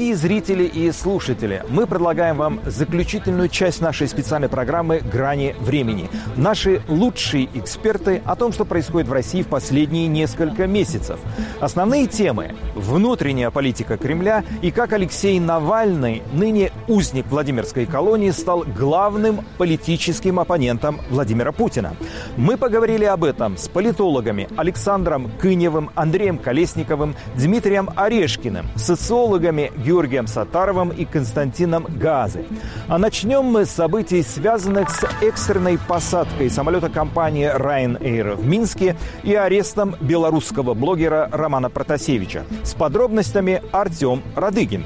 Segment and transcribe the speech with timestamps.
[0.00, 6.08] Дорогие зрители и слушатели, мы предлагаем вам заключительную часть нашей специальной программы «Грани времени».
[6.36, 11.20] Наши лучшие эксперты о том, что происходит в России в последние несколько месяцев.
[11.60, 19.44] Основные темы– внутренняя политика Кремля и как Алексей Навальный, ныне узник Владимирской колонии, стал главным
[19.58, 21.94] политическим оппонентом Владимира Путина.
[22.38, 30.90] Мы поговорили об этом с политологами Александром Кыневым, Андреем Колесниковым, Дмитрием Орешкиным, социологами Георгием Сатаровым
[30.90, 32.44] и Константином Газы.
[32.86, 39.34] А начнем мы с событий, связанных с экстренной посадкой самолета компании Ryanair в Минске и
[39.34, 42.44] арестом белорусского блогера Романа Протасевича.
[42.62, 44.84] С подробностями Артем Радыгин.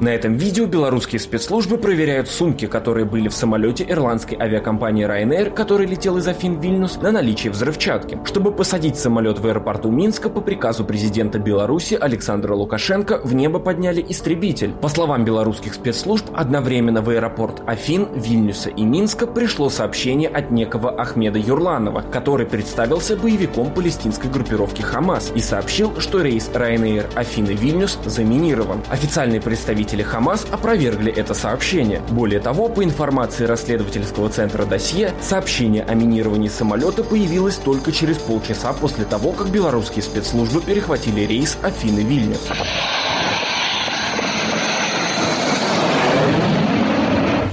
[0.00, 5.86] На этом видео белорусские спецслужбы проверяют сумки, которые были в самолете ирландской авиакомпании Ryanair, который
[5.86, 8.18] летел из Афин в Вильнюс, на наличие взрывчатки.
[8.24, 14.02] Чтобы посадить самолет в аэропорту Минска, по приказу президента Беларуси Александра Лукашенко в небо подняли
[14.08, 14.72] истребитель.
[14.72, 20.98] По словам белорусских спецслужб, одновременно в аэропорт Афин, Вильнюса и Минска пришло сообщение от некого
[20.98, 28.80] Ахмеда Юрланова, который представился боевиком палестинской группировки Хамас и сообщил, что рейс Ryanair Афины-Вильнюс заминирован.
[28.88, 32.00] Официальный представитель Представители Хамас опровергли это сообщение.
[32.10, 38.72] Более того, по информации расследовательского центра «Досье», сообщение о минировании самолета появилось только через полчаса
[38.72, 42.99] после того, как белорусские спецслужбы перехватили рейс Афины-Вильнюс.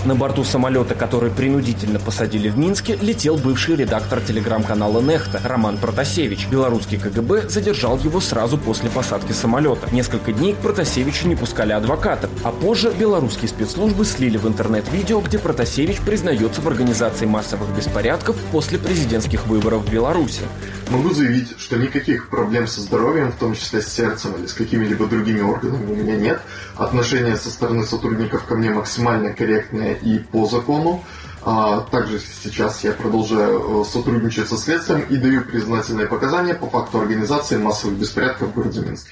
[0.07, 6.47] На борту самолета, который принудительно посадили в Минске, летел бывший редактор телеграм-канала «Нехта» Роман Протасевич.
[6.47, 9.93] Белорусский КГБ задержал его сразу после посадки самолета.
[9.93, 15.19] Несколько дней к Протасевичу не пускали адвокатов, а позже белорусские спецслужбы слили в интернет видео,
[15.19, 20.43] где Протасевич признается в организации массовых беспорядков после президентских выборов в Беларуси.
[20.89, 25.05] Могу заявить, что никаких проблем со здоровьем, в том числе с сердцем или с какими-либо
[25.07, 26.41] другими органами у меня нет.
[26.77, 31.03] Отношения со стороны сотрудников ко мне максимально корректные и по закону.
[31.43, 36.99] А также сейчас я продолжаю э, сотрудничать со следствием и даю признательные показания по факту
[36.99, 39.11] организации массовых беспорядков в городе Минске.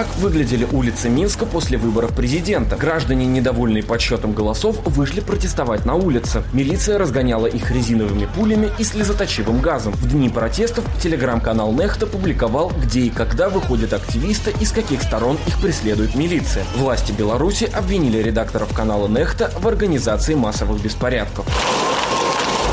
[0.00, 2.74] Так выглядели улицы Минска после выборов президента.
[2.76, 6.42] Граждане, недовольные подсчетом голосов, вышли протестовать на улице.
[6.54, 9.92] Милиция разгоняла их резиновыми пулями и слезоточивым газом.
[9.92, 15.36] В дни протестов телеграм-канал Нехта публиковал, где и когда выходят активисты и с каких сторон
[15.46, 16.64] их преследует милиция.
[16.76, 21.44] Власти Беларуси обвинили редакторов канала Нехта в организации массовых беспорядков.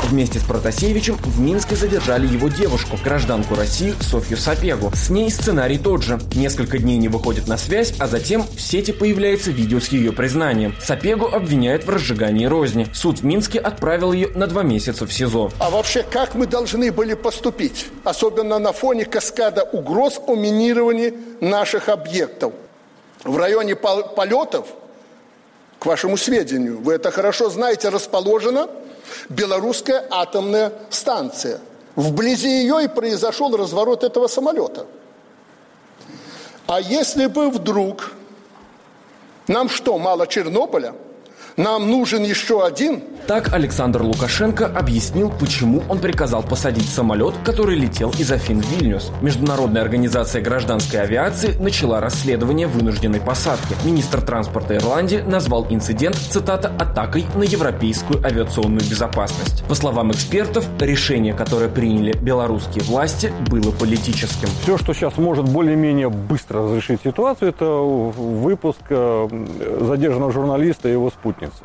[0.04, 4.90] Вместе с Протасевичем в Минске задержали его девушку, гражданку России Софью Сапегу.
[4.94, 6.18] С ней сценарий тот же.
[6.34, 10.74] Несколько дней не выходит на связь, а затем в сети появляется видео с ее признанием.
[10.80, 12.86] Сапегу обвиняют в разжигании розни.
[12.94, 15.50] Суд в Минске отправил ее на два месяца в СИЗО.
[15.58, 17.86] А вообще, как мы должны были поступить?
[18.04, 22.54] Особенно на фоне каскада угроз о минировании наших объектов.
[23.24, 24.68] В районе полетов,
[25.78, 28.68] к вашему сведению, вы это хорошо знаете, расположено
[29.28, 31.60] белорусская атомная станция.
[31.96, 34.86] Вблизи ее и произошел разворот этого самолета.
[36.66, 38.12] А если бы вдруг
[39.48, 40.94] нам что, мало Чернобыля–
[41.58, 43.02] нам нужен еще один.
[43.26, 49.10] Так Александр Лукашенко объяснил, почему он приказал посадить самолет, который летел из Афин в Вильнюс.
[49.20, 53.74] Международная организация гражданской авиации начала расследование вынужденной посадки.
[53.84, 59.62] Министр транспорта Ирландии назвал инцидент, цитата, «атакой на европейскую авиационную безопасность».
[59.64, 64.48] По словам экспертов, решение, которое приняли белорусские власти, было политическим.
[64.62, 69.28] Все, что сейчас может более-менее быстро разрешить ситуацию, это выпуск э,
[69.80, 71.64] задержанного журналиста и его спутника разница.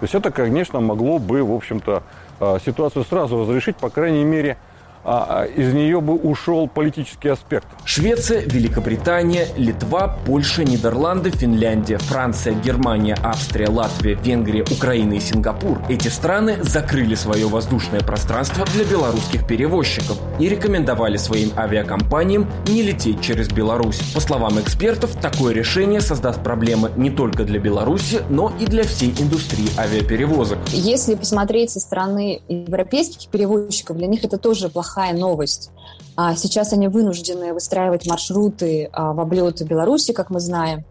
[0.00, 2.02] То есть это, конечно, могло бы, в общем-то,
[2.40, 4.56] а, ситуацию сразу разрешить, по крайней мере,
[5.04, 7.66] из нее бы ушел политический аспект.
[7.84, 15.78] Швеция, Великобритания, Литва, Польша, Нидерланды, Финляндия, Франция, Германия, Австрия, Латвия, Венгрия, Украина и Сингапур.
[15.88, 23.20] Эти страны закрыли свое воздушное пространство для белорусских перевозчиков и рекомендовали своим авиакомпаниям не лететь
[23.20, 24.00] через Беларусь.
[24.14, 29.10] По словам экспертов, такое решение создаст проблемы не только для Беларуси, но и для всей
[29.18, 30.58] индустрии авиаперевозок.
[30.72, 35.70] Если посмотреть со стороны европейских перевозчиков, для них это тоже плохая плохая новость.
[36.16, 40.84] А сейчас они вынуждены выстраивать маршруты а, в облеты Беларуси, как мы знаем.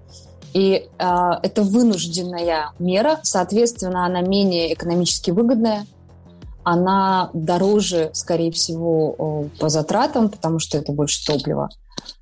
[0.54, 5.86] И а, это вынужденная мера, соответственно, она менее экономически выгодная,
[6.64, 11.70] она дороже, скорее всего, по затратам, потому что это больше топлива.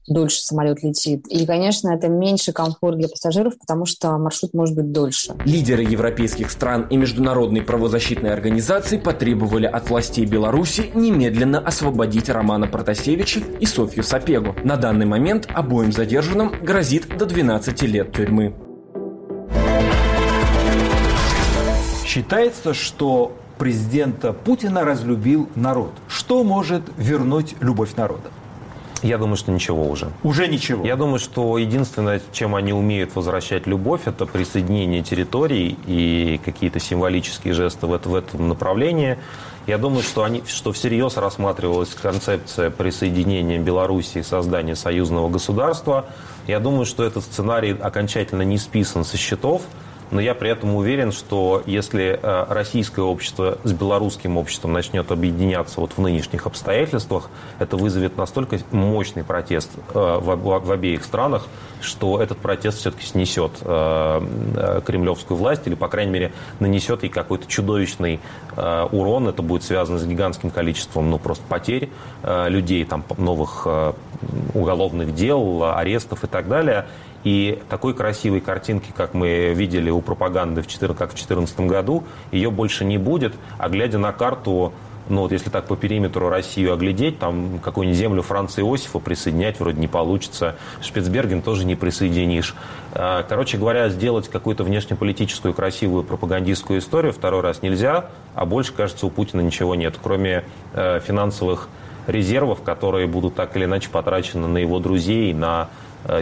[0.08, 1.28] дольше самолет летит.
[1.28, 5.36] И, конечно, это меньше комфорт для пассажиров, потому что маршрут может быть дольше.
[5.46, 13.42] Лидеры европейских стран и международные правозащитные организации потребовали от властей Беларуси немедленно освободить Романа Протасевича
[13.60, 14.56] и Софью Сапегу.
[14.64, 18.56] На данный момент обоим задержанным грозит до 12 лет тюрьмы.
[22.06, 25.92] Считается, что президента Путина разлюбил народ.
[26.08, 28.32] Что может вернуть любовь народа?
[29.04, 30.10] Я думаю, что ничего уже.
[30.24, 30.84] Уже ничего.
[30.84, 37.54] Я думаю, что единственное, чем они умеют возвращать любовь, это присоединение территорий и какие-то символические
[37.54, 39.20] жесты в, в этом направлении.
[39.68, 46.08] Я думаю, что, они, что всерьез рассматривалась концепция присоединения Белоруссии и создания союзного государства.
[46.48, 49.62] Я думаю, что этот сценарий окончательно не списан со счетов
[50.12, 55.80] но я при этом уверен, что если э, российское общество с белорусским обществом начнет объединяться
[55.80, 57.30] вот в нынешних обстоятельствах,
[57.60, 61.48] это вызовет настолько мощный протест э, в обеих странах,
[61.80, 67.48] что этот протест все-таки снесет э, кремлевскую власть или, по крайней мере, нанесет ей какой-то
[67.48, 68.20] чудовищный
[68.56, 69.30] урон.
[69.30, 71.90] Это будет связано с гигантским количеством ну, просто потерь
[72.24, 73.66] людей, там, новых
[74.54, 76.86] уголовных дел, арестов и так далее.
[77.24, 82.04] И такой красивой картинки, как мы видели у пропаганды, в 14, как в 2014 году,
[82.32, 83.34] ее больше не будет.
[83.58, 84.74] А глядя на карту,
[85.10, 89.80] ну вот если так по периметру Россию оглядеть, там какую-нибудь землю Франца Иосифа присоединять вроде
[89.80, 90.56] не получится.
[90.82, 92.56] Шпицберген тоже не присоединишь.
[92.94, 99.06] А, короче говоря, сделать какую-то внешнеполитическую красивую пропагандистскую историю второй раз нельзя, а больше, кажется,
[99.06, 101.68] у Путина ничего нет, кроме э, финансовых
[102.08, 105.70] резервов, которые будут так или иначе потрачены на его друзей, на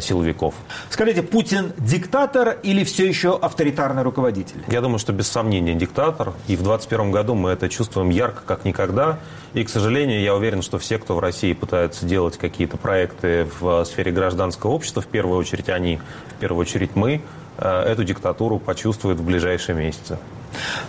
[0.02, 0.54] силовиков.
[0.90, 4.64] Скажите, Путин диктатор или все еще авторитарный руководитель?
[4.68, 6.34] Я думаю, что без сомнения диктатор.
[6.48, 9.20] И в 2021 году мы это чувствуем ярко, как никогда.
[9.54, 13.84] И, к сожалению, я уверен, что все, кто в России пытаются делать какие-то проекты в
[13.86, 16.00] сфере гражданского общества, в первую очередь они,
[16.38, 17.22] в первую очередь мы,
[17.58, 20.18] э, эту диктатуру почувствуют в ближайшие месяцы.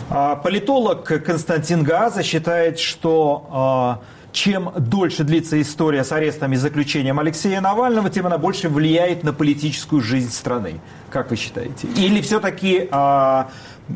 [0.09, 4.01] А политолог Константин Газа считает, что а,
[4.32, 9.32] чем дольше длится история с арестом и заключением Алексея Навального, тем она больше влияет на
[9.32, 10.81] политическую жизнь страны.
[11.11, 11.88] Как вы считаете?
[11.97, 13.44] Или все-таки э,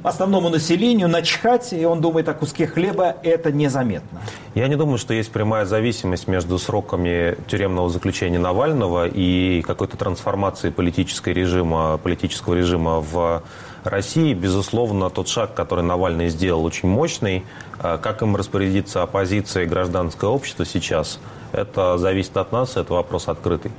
[0.02, 4.20] основному населению начхать, и он думает о куске хлеба, это незаметно?
[4.54, 10.72] Я не думаю, что есть прямая зависимость между сроками тюремного заключения Навального и какой-то трансформацией
[10.72, 13.42] политического режима, политического режима в
[13.84, 17.44] России, безусловно, тот шаг, который Навальный сделал, очень мощный.
[17.78, 21.18] А как им распорядиться оппозиция и гражданское общество сейчас,
[21.52, 23.70] это зависит от нас, это вопрос открытый.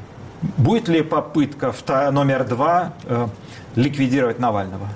[0.57, 1.73] Будет ли попытка
[2.11, 3.27] номер два э,
[3.75, 4.87] ликвидировать Навального?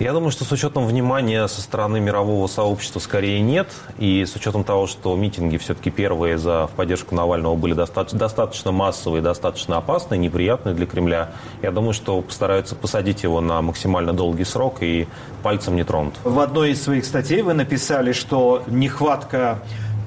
[0.00, 3.68] Я думаю, что с учетом внимания со стороны мирового сообщества скорее нет.
[3.98, 8.72] И с учетом того, что митинги все-таки первые за, в поддержку Навального были достаточно, достаточно
[8.72, 14.44] массовые, достаточно опасные, неприятные для Кремля, я думаю, что постараются посадить его на максимально долгий
[14.44, 15.06] срок и
[15.42, 16.14] пальцем не тронут.
[16.24, 19.58] В одной из своих статей вы написали, что нехватка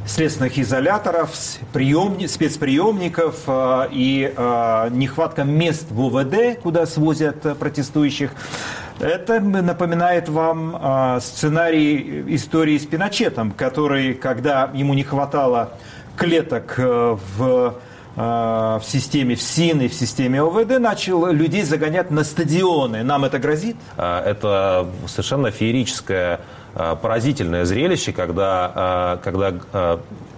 [0.07, 1.29] следственных изоляторов,
[1.71, 8.31] приемни, спецприемников э, и э, нехватка мест в УВД, куда свозят протестующих,
[8.99, 15.73] это напоминает вам э, сценарий истории с Пиночетом, который, когда ему не хватало
[16.17, 17.75] клеток э, в
[18.15, 23.01] в системе ФСИН и в системе ОВД начал людей загонять на стадионы.
[23.01, 23.75] Нам это грозит?
[23.97, 26.39] Это совершенно феерическое
[26.75, 29.55] поразительное зрелище, когда, когда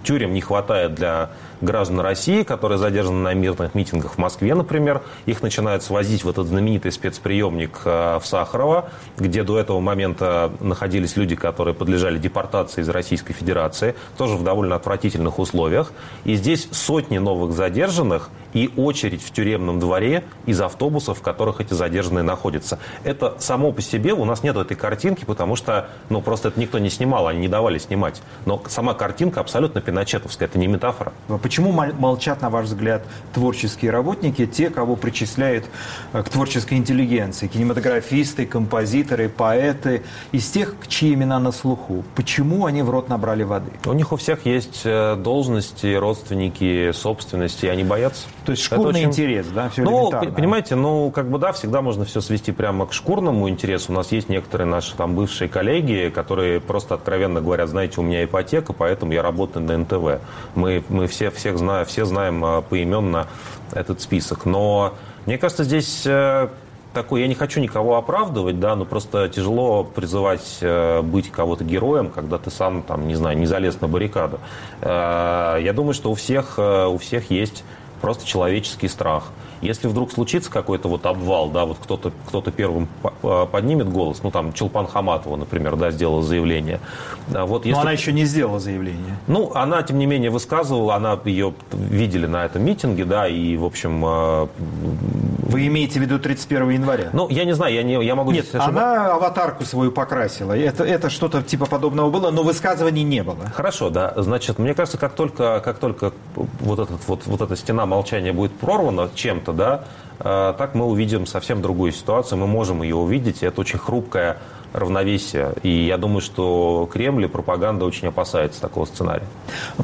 [0.04, 1.28] тюрем не хватает для
[1.60, 5.02] граждан России, которые задержаны на мирных митингах в Москве, например.
[5.26, 11.36] Их начинают свозить в этот знаменитый спецприемник в Сахарова, где до этого момента находились люди,
[11.36, 15.92] которые подлежали депортации из Российской Федерации, тоже в довольно отвратительных условиях.
[16.24, 21.74] И здесь сотни новых задержанных и очередь в тюремном дворе из автобусов, в которых эти
[21.74, 22.78] задержанные находятся.
[23.04, 26.78] Это само по себе, у нас нет этой картинки, потому что, ну, просто это никто
[26.78, 28.22] не снимал, они не давали снимать.
[28.46, 31.12] Но сама картинка абсолютно пиночетовская, это не метафора.
[31.46, 35.64] Почему молчат, на ваш взгляд, творческие работники, те, кого причисляют
[36.12, 42.02] э, к творческой интеллигенции, кинематографисты, композиторы, поэты, из тех, чьи имена на слуху?
[42.16, 43.70] Почему они в рот набрали воды?
[43.84, 48.26] У них у всех есть э, должности, родственники, собственности, они боятся.
[48.44, 49.10] То есть шкурный очень...
[49.10, 52.92] интерес, да, все Ну, понимаете, ну, как бы, да, всегда можно все свести прямо к
[52.92, 53.92] шкурному интересу.
[53.92, 58.24] У нас есть некоторые наши там бывшие коллеги, которые просто откровенно говорят, знаете, у меня
[58.24, 60.20] ипотека, поэтому я работаю на НТВ.
[60.56, 63.26] Мы, мы все, всех знаем, все знаем а, поименно
[63.72, 64.44] этот список.
[64.44, 64.94] Но
[65.26, 66.48] мне кажется, здесь э,
[66.94, 72.10] такой, я не хочу никого оправдывать, да, но просто тяжело призывать э, быть кого-то героем,
[72.10, 74.40] когда ты сам, там, не знаю, не залез на баррикаду.
[74.80, 77.64] Э, я думаю, что у всех, у всех есть
[78.00, 79.24] просто человеческий страх.
[79.60, 82.88] Если вдруг случится какой-то вот обвал, да, вот кто-то кто первым
[83.22, 86.80] а, поднимет голос, ну там Челпан Хаматова, например, да, сделала заявление.
[87.28, 87.76] Вот если...
[87.76, 89.16] Но она еще не сделала заявление.
[89.26, 93.64] Ну, она, тем не менее, высказывала, она ее видели на этом митинге, да, и, в
[93.64, 94.02] общем...
[94.04, 97.10] А, Вы имеете в виду 31 января?
[97.12, 98.32] Ну, я не знаю, я, не, я могу...
[98.32, 100.56] Нет, она аватарку свою покрасила.
[100.56, 103.46] Это, это что-то типа подобного было, но высказываний не было.
[103.54, 104.12] Хорошо, да.
[104.16, 106.12] Значит, мне кажется, как только, как только
[106.60, 109.84] вот, этот, вот, вот эта стена молчания будет прорвана чем-то, да,
[110.18, 112.38] э, так мы увидим совсем другую ситуацию.
[112.38, 113.42] Мы можем ее увидеть.
[113.42, 114.38] И это очень хрупкая
[114.76, 115.54] равновесия.
[115.62, 119.26] И я думаю, что Кремль и пропаганда очень опасается такого сценария.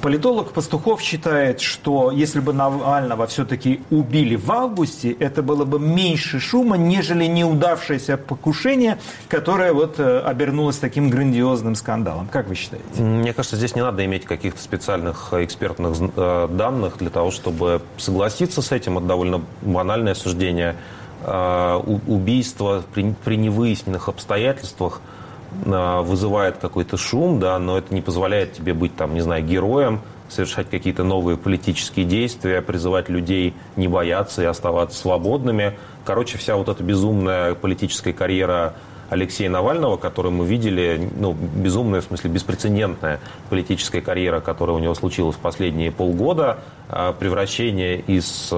[0.01, 6.41] Политолог Пастухов считает, что если бы Навального все-таки убили в августе, это было бы меньше
[6.41, 12.29] шума, нежели неудавшееся покушение, которое вот э, обернулось таким грандиозным скандалом.
[12.31, 13.03] Как вы считаете?
[13.03, 18.63] Мне кажется, здесь не надо иметь каких-то специальных экспертных э, данных для того, чтобы согласиться
[18.63, 18.99] с этим.
[18.99, 20.77] Это довольно банальное суждение.
[21.25, 25.01] Э, убийство при, при невыясненных обстоятельствах
[25.65, 30.01] э, вызывает какой-то шум, да, но это не позволяет тебе быть, там, не знаю, героем,
[30.29, 35.79] совершать какие-то новые политические действия, призывать людей не бояться и оставаться свободными.
[36.05, 38.75] Короче, вся вот эта безумная политическая карьера
[39.09, 44.95] Алексея Навального, которую мы видели, ну, безумная, в смысле, беспрецедентная политическая карьера, которая у него
[44.97, 48.53] случилась в последние полгода, э, превращение из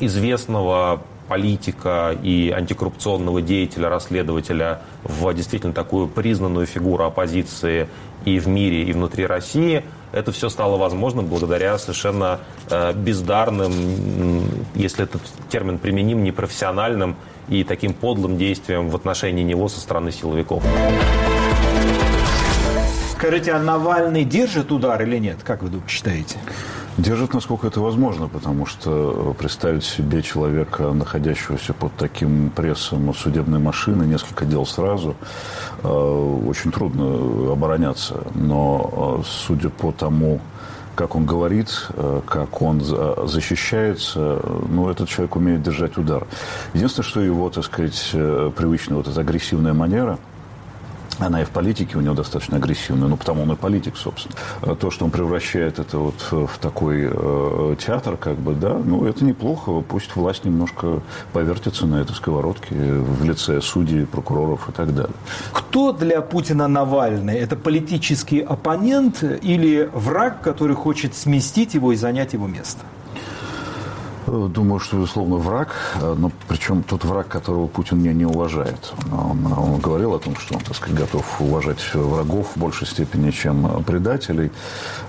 [0.00, 7.88] известного политика и антикоррупционного деятеля, расследователя в действительно такую признанную фигуру оппозиции
[8.24, 12.40] и в мире, и внутри России, это все стало возможным благодаря совершенно
[12.70, 13.72] э, бездарным,
[14.74, 17.16] если этот термин применим, непрофессиональным
[17.48, 20.64] и таким подлым действиям в отношении него со стороны силовиков.
[23.12, 25.38] Скажите, а Навальный держит удар или нет?
[25.42, 26.38] Как вы считаете?
[26.98, 34.04] Держит, насколько это возможно, потому что представить себе человека, находящегося под таким прессом судебной машины,
[34.04, 35.14] несколько дел сразу,
[35.82, 38.22] э, очень трудно обороняться.
[38.34, 40.40] Но э, судя по тому,
[40.94, 46.26] как он говорит, э, как он защищается, ну, этот человек умеет держать удар.
[46.72, 48.10] Единственное, что его, так сказать,
[48.56, 50.18] привычная вот эта агрессивная манера–
[51.18, 54.34] она и в политике у него достаточно агрессивная, ну, потому он и политик, собственно.
[54.62, 59.06] А то, что он превращает это вот в такой э, театр, как бы, да, ну,
[59.06, 59.80] это неплохо.
[59.80, 61.00] Пусть власть немножко
[61.32, 65.14] повертится на этой сковородке в лице судей, прокуроров и так далее.
[65.52, 67.38] Кто для Путина Навальный?
[67.38, 72.80] Это политический оппонент или враг, который хочет сместить его и занять его место?
[74.26, 78.92] Думаю, что, безусловно, враг, э, но причем тот враг, которого Путин не, не уважает.
[79.12, 83.30] Он, он говорил о том, что он, так сказать, готов уважать врагов в большей степени,
[83.30, 84.50] чем предателей,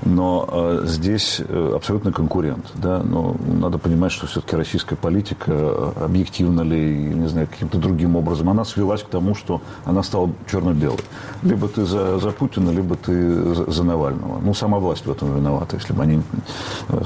[0.04, 2.66] но э, здесь э, абсолютно конкурент.
[2.76, 3.02] Да?
[3.04, 8.50] Но надо понимать, что все-таки российская политика, э, объективно ли, не знаю, каким-то другим образом,
[8.50, 11.00] она свелась к тому, что она стала черно-белой.
[11.44, 14.40] Либо ты за, за Путина, либо ты за, за Навального.
[14.44, 15.78] Ну, сама власть в этом виновата.
[15.78, 16.22] Если бы они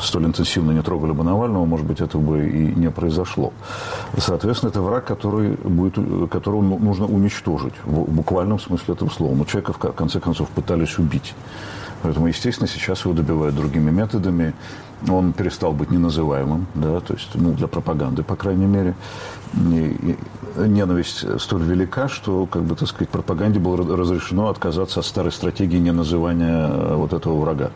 [0.02, 3.54] столь интенсивно не трогали бы Навального, может быть, этого бы и не произошло.
[4.18, 5.96] Соответственно, это враг, который будет,
[6.30, 9.36] которого ну, нужно уничтожить в буквальном смысле этого слова.
[9.36, 11.34] Но человека, в конце концов, пытались убить.
[12.04, 14.54] Поэтому, естественно, сейчас его добивают другими методами.
[15.10, 18.96] Он перестал быть неназываемым, да, то есть, ну, для пропаганды, по крайней мере.
[19.56, 20.18] И, и
[20.56, 25.78] ненависть столь велика, что, как бы, так сказать, пропаганде было разрешено отказаться от старой стратегии
[25.78, 27.72] неназывания э, вот этого врага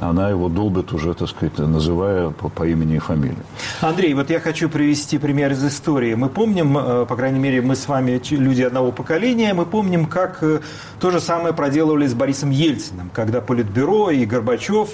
[0.00, 3.36] она его долбит уже, так сказать, называя по, по имени и фамилии.
[3.80, 6.14] Андрей, вот я хочу привести пример из истории.
[6.14, 10.42] Мы помним, э, по крайней мере, мы с вами люди одного поколения, мы помним, как
[10.42, 10.60] э,
[11.00, 14.88] то же самое проделывали с Борисом Ельциным, когда Политбюро и Горбачев,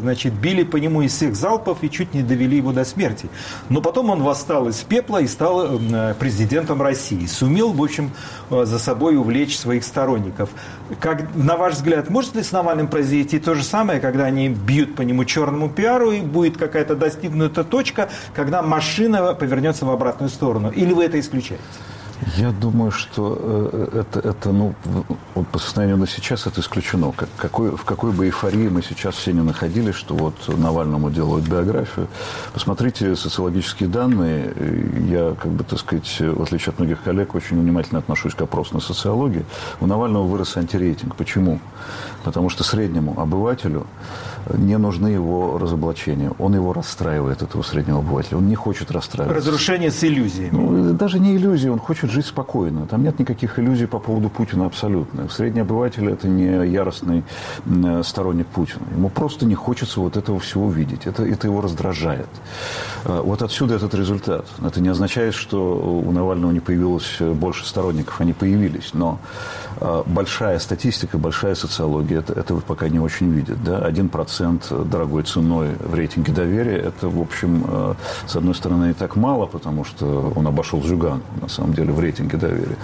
[0.00, 3.28] значит, били по нему из всех залпов и чуть не довели его до смерти.
[3.68, 5.78] Но потом он восстал из пепла и стал
[6.18, 7.26] президентом России.
[7.26, 8.10] Сумел, в общем,
[8.50, 10.50] за собой увлечь своих сторонников.
[11.00, 14.94] Как, на ваш взгляд, может ли с Навальным произойти то же самое, когда они бьют
[14.94, 20.70] по нему черному пиару, и будет какая-то достигнута точка, когда машина повернется в обратную сторону?
[20.70, 21.62] Или вы это исключаете?
[22.36, 24.74] Я думаю, что э, это, это ну,
[25.34, 27.12] вот по состоянию на сейчас это исключено.
[27.12, 31.46] Как, какой, в какой бы эйфории мы сейчас все не находились, что вот Навальному делают
[31.46, 32.08] биографию.
[32.54, 34.54] Посмотрите социологические данные.
[35.08, 38.80] Я, как бы, так сказать, в отличие от многих коллег, очень внимательно отношусь к опросной
[38.80, 39.44] социологии.
[39.80, 41.16] У Навального вырос антирейтинг.
[41.16, 41.60] Почему?
[42.24, 43.86] Потому что среднему обывателю
[44.54, 46.30] не нужны его разоблачения.
[46.38, 48.38] Он его расстраивает, этого среднего обывателя.
[48.38, 49.36] Он не хочет расстраивать.
[49.36, 50.50] Разрушение с иллюзиями.
[50.52, 51.68] Ну, даже не иллюзии.
[51.68, 52.86] Он хочет жить спокойно.
[52.86, 55.28] Там нет никаких иллюзий по поводу Путина абсолютно.
[55.28, 57.24] Средний обыватель– это не яростный
[58.02, 58.82] сторонник Путина.
[58.94, 61.06] Ему просто не хочется вот этого всего видеть.
[61.06, 62.28] Это, это его раздражает.
[63.04, 64.46] Вот отсюда этот результат.
[64.64, 68.20] Это не означает, что у Навального не появилось больше сторонников.
[68.20, 68.90] Они появились.
[68.92, 69.18] Но
[70.06, 73.62] большая статистика, большая социология это, этого пока не очень видит.
[73.64, 73.78] Да?
[73.78, 79.16] Один процент дорогой ценой в рейтинге доверия– это, в общем, с одной стороны, и так
[79.16, 82.76] мало, потому что он обошел Зюган, на самом деле, в рейтинге доверия.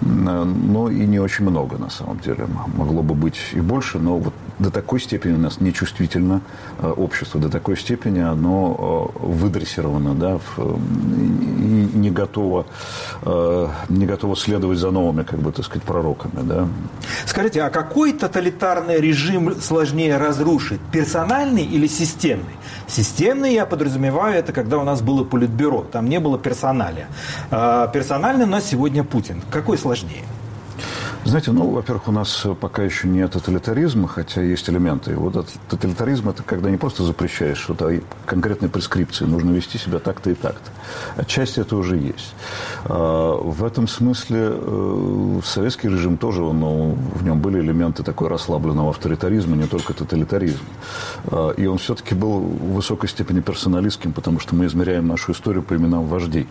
[0.00, 2.46] Но и не очень много, на самом деле.
[2.76, 6.40] Могло бы быть и больше, но вот до такой степени у нас нечувствительно
[6.78, 12.66] э, общество, до такой степени оно э, выдрессировано, да, и не готово,
[13.22, 16.68] э, не готово следовать за новыми, как бы, так сказать, пророками, да.
[17.26, 22.56] Скажите, а какой тоталитарный режим сложнее разрушить, персональный или системный?
[22.86, 27.08] Системный, я подразумеваю, это когда у нас было политбюро, там не было персоналия.
[27.50, 29.42] А персональный у нас сегодня Путин.
[29.50, 30.24] Какой сложнее?
[31.24, 35.14] Знаете, ну, во-первых, у нас пока еще нет тоталитаризма, хотя есть элементы.
[35.14, 39.24] Вот тоталитаризм– это когда не просто запрещаешь что-то, а конкретные прескрипции.
[39.24, 40.70] Нужно вести себя так-то и так-то.
[41.16, 42.34] Отчасти это уже есть.
[42.86, 48.90] А, в этом смысле э, советский режим тоже, ну, в нем были элементы такой расслабленного
[48.90, 50.66] авторитаризма, не только тоталитаризма.
[51.26, 55.62] А, и он все-таки был в высокой степени персоналистским, потому что мы измеряем нашу историю
[55.62, 56.48] по именам вождей.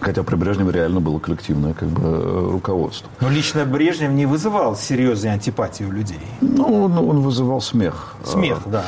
[0.00, 3.08] Хотя при Брежневе реально было коллективное как бы, э, руководство.
[3.20, 6.20] Но лично Брежнев не вызывал серьезной антипатии у людей.
[6.40, 8.14] Ну, он, он вызывал смех.
[8.24, 8.84] Смех, а, да.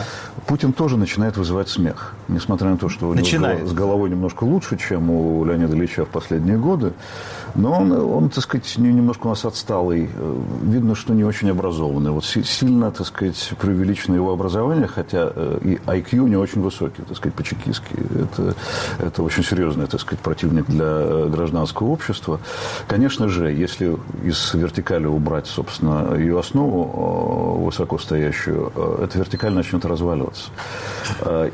[0.47, 2.15] Путин тоже начинает вызывать смех.
[2.29, 6.09] Несмотря на то, что у него с головой немножко лучше, чем у Леонида Ильича в
[6.09, 6.93] последние годы.
[7.57, 10.09] Но он, он так сказать, немножко у нас отсталый.
[10.63, 12.11] Видно, что не очень образованный.
[12.11, 17.17] Вот сильно, так сказать, преувеличено его образование, хотя э, и IQ не очень высокий, так
[17.17, 17.95] сказать, по-чекистски.
[18.23, 18.55] Это,
[18.99, 22.41] это очень серьезный, так сказать, противник для э, гражданского общества.
[22.87, 28.73] Конечно же, если из вертикали убрать, собственно, ее основу э, высокостоящую,
[29.03, 30.51] эта вертикаль начнет разваливаться.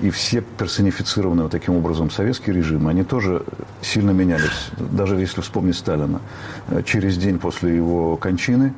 [0.01, 3.43] И все персонифицированные вот таким образом советские режимы, они тоже
[3.81, 4.71] сильно менялись.
[4.79, 6.21] Даже если вспомнить Сталина.
[6.69, 8.73] Э, через день после его кончины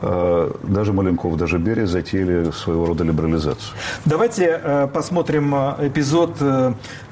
[0.00, 3.76] э, даже Маленков, даже Берия затеяли своего рода либерализацию.
[4.04, 6.38] Давайте э, посмотрим эпизод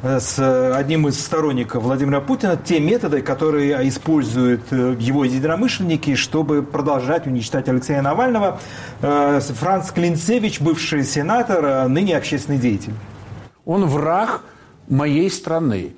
[0.02, 0.38] с
[0.76, 8.02] одним из сторонников Владимира Путина, те методы, которые используют его единомышленники, чтобы продолжать уничтожать Алексея
[8.02, 8.58] Навального.
[9.00, 12.94] Франц Клинцевич, бывший сенатор, ныне общественный деятель.
[13.64, 14.42] Он враг
[14.88, 15.94] моей страны,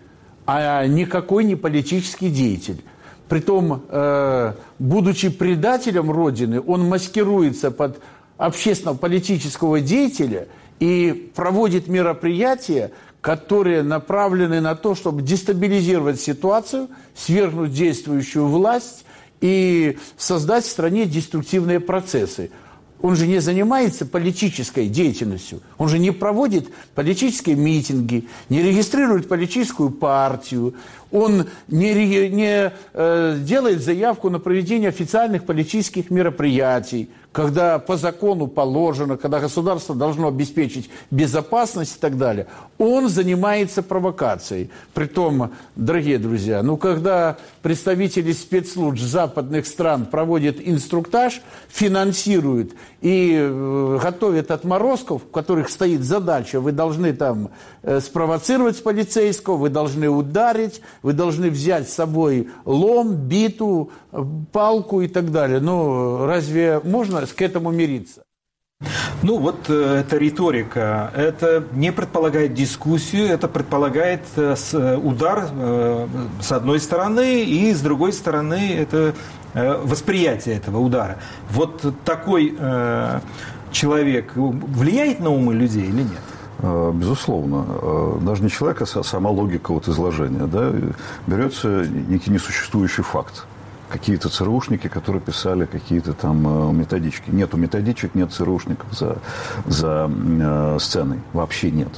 [0.49, 2.83] а никакой не политический деятель.
[3.29, 8.01] Притом, э, будучи предателем Родины, он маскируется под
[8.39, 10.49] общественно-политического деятеля
[10.81, 19.05] и проводит мероприятия, которые направлены на то, чтобы дестабилизировать ситуацию, свергнуть действующую власть
[19.41, 22.51] и создать в стране деструктивные процессы.
[23.01, 25.61] Он же не занимается политической деятельностью.
[25.77, 30.75] Он же не проводит политические митинги, не регистрирует политическую партию.
[31.13, 39.17] Он не, не э, делает заявку на проведение официальных политических мероприятий когда по закону положено,
[39.17, 42.47] когда государство должно обеспечить безопасность и так далее,
[42.79, 44.71] он занимается провокацией.
[44.95, 54.51] Притом, дорогие друзья, ну когда представители спецслужб западных стран проводят инструктаж, финансируют и э, готовят
[54.51, 57.51] отморозков, у которых стоит задача, вы должны там
[57.83, 65.03] э, спровоцировать полицейского, вы должны ударить, вы должны взять с собой лом, биту, э, палку
[65.03, 65.61] и так далее.
[65.61, 68.23] Ну, разве можно к этому мириться?
[69.23, 75.49] Ну вот э, эта риторика, это не предполагает дискуссию, это предполагает э, э, удар
[76.41, 79.15] с одной стороны и с другой стороны это
[79.55, 81.19] восприятие этого удара.
[81.51, 82.55] Вот такой
[83.73, 86.93] человек влияет на умы людей или нет?
[86.95, 88.21] Безусловно.
[88.21, 90.47] Даже не человек, а сама логика вот изложения.
[90.47, 90.73] Да?
[91.27, 93.47] Берется некий несуществующий факт
[93.89, 97.31] какие-то ЦРУшники, которые писали какие-то там э, методички.
[97.31, 99.19] Нету методичек, нет ЦРУшников за,
[99.67, 101.21] за э, сценой.
[101.33, 101.91] Вообще нет.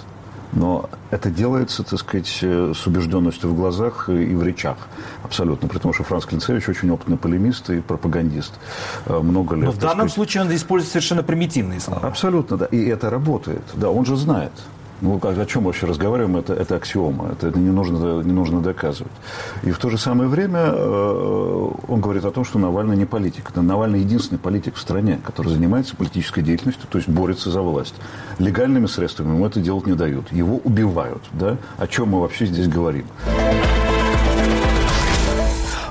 [0.52, 4.76] Но это делается, так сказать, э, с убежденностью в глазах и в речах.
[5.22, 5.68] Абсолютно.
[5.68, 8.54] При том, что Франц Клинцевич очень опытный полемист и пропагандист.
[9.06, 9.66] Э, много лет.
[9.66, 10.12] Но в данном сказать...
[10.12, 12.06] случае он использует совершенно примитивные слова.
[12.06, 12.66] Абсолютно, да.
[12.66, 13.62] И это работает.
[13.74, 14.52] Да, он же знает.
[15.00, 19.12] Ну, о чем вообще разговариваем, это, это аксиома, это, это не, нужно, не нужно доказывать.
[19.62, 23.54] И в то же самое время э, он говорит о том, что Навальный не политик.
[23.56, 27.94] Навальный единственный политик в стране, который занимается политической деятельностью, то есть борется за власть.
[28.38, 30.30] Легальными средствами ему это делать не дают.
[30.32, 31.22] Его убивают.
[31.32, 31.56] Да?
[31.78, 33.06] О чем мы вообще здесь говорим?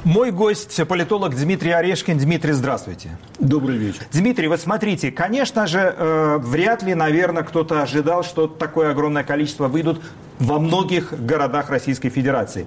[0.10, 2.18] Мой гость– политолог Дмитрий Орешкин.
[2.18, 3.16] Дмитрий, здравствуйте.
[3.38, 4.02] Добрый вечер.
[4.12, 9.68] Дмитрий, вот смотрите, конечно же, э, вряд ли, наверное, кто-то ожидал, что такое огромное количество
[9.68, 10.02] выйдут
[10.40, 12.66] во многих городах Российской Федерации.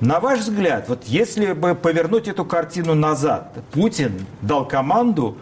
[0.00, 5.36] На ваш взгляд, вот если бы повернуть эту картину назад, Путин дал команду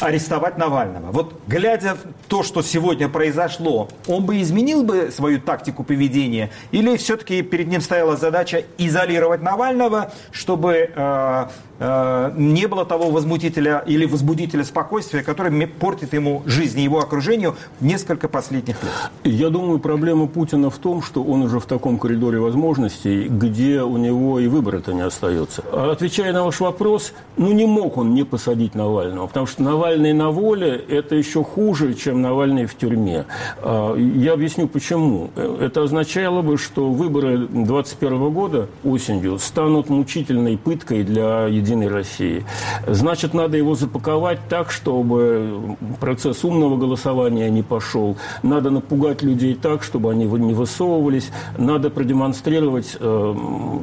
[0.00, 1.12] арестовать Навального.
[1.12, 6.96] Вот глядя в то, что сегодня произошло, он бы изменил бы свою тактику поведения или
[6.96, 11.46] все-таки перед ним стояла задача изолировать Навального, чтобы э,
[11.78, 18.28] не было того возмутителя или возбудителя спокойствия, который портит ему жизнь и его окружению несколько
[18.28, 18.92] последних лет.
[19.24, 23.96] Я думаю, проблема Путина в том, что он уже в таком коридоре возможностей, где у
[23.96, 25.62] него и выбора-то не остается.
[25.72, 30.30] Отвечая на ваш вопрос, ну не мог он не посадить Навального, потому что Навальный на
[30.30, 33.26] воле– это еще хуже, чем Навальный в тюрьме.
[33.58, 35.30] А, я объясню почему.
[35.36, 42.44] Это означало бы, что выборы 2021 года осенью станут мучительной пыткой для «Единой России».
[42.86, 48.16] Значит, надо его запаковать так, чтобы процесс умного голосования не пошел.
[48.42, 51.30] Надо напугать людей так, чтобы они не высовывались.
[51.58, 53.34] Надо продемонстрировать э,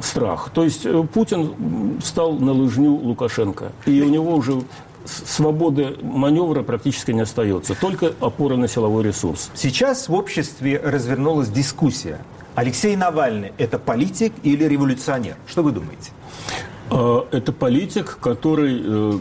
[0.02, 0.50] страх.
[0.54, 3.72] То есть э, Путин стал на лыжню Лукашенко.
[3.86, 4.62] И у него уже
[5.04, 9.50] свободы маневра практически не остается, только опора на силовой ресурс.
[9.54, 12.18] Сейчас в обществе развернулась дискуссия.
[12.54, 15.36] Алексей Навальный– это политик или революционер?
[15.46, 16.10] Что вы думаете?
[16.94, 19.12] Э, это политик, который э,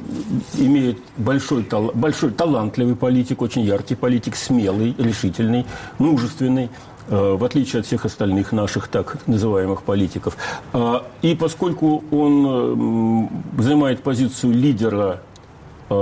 [0.58, 5.66] имеет большой, большой талантливый политик, очень яркий политик, смелый, решительный,
[5.98, 6.70] мужественный
[7.08, 10.36] э, в отличие от всех остальных наших так называемых политиков.
[11.22, 15.22] И поскольку он занимает позицию лидера,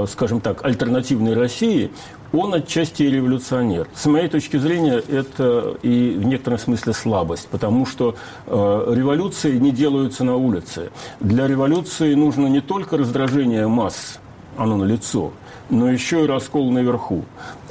[0.08, 1.92] скажем так, альтернативной России,
[2.32, 3.88] он отчасти революционер.
[3.94, 8.16] С моей точки зрения, это и в некотором смысле слабость, потому что
[8.46, 10.92] э, революции не делаются на улице.
[11.20, 14.20] Для революции нужно не только раздражение масс,
[14.58, 15.32] оно на лицо,
[15.70, 17.24] но еще и раскол наверху.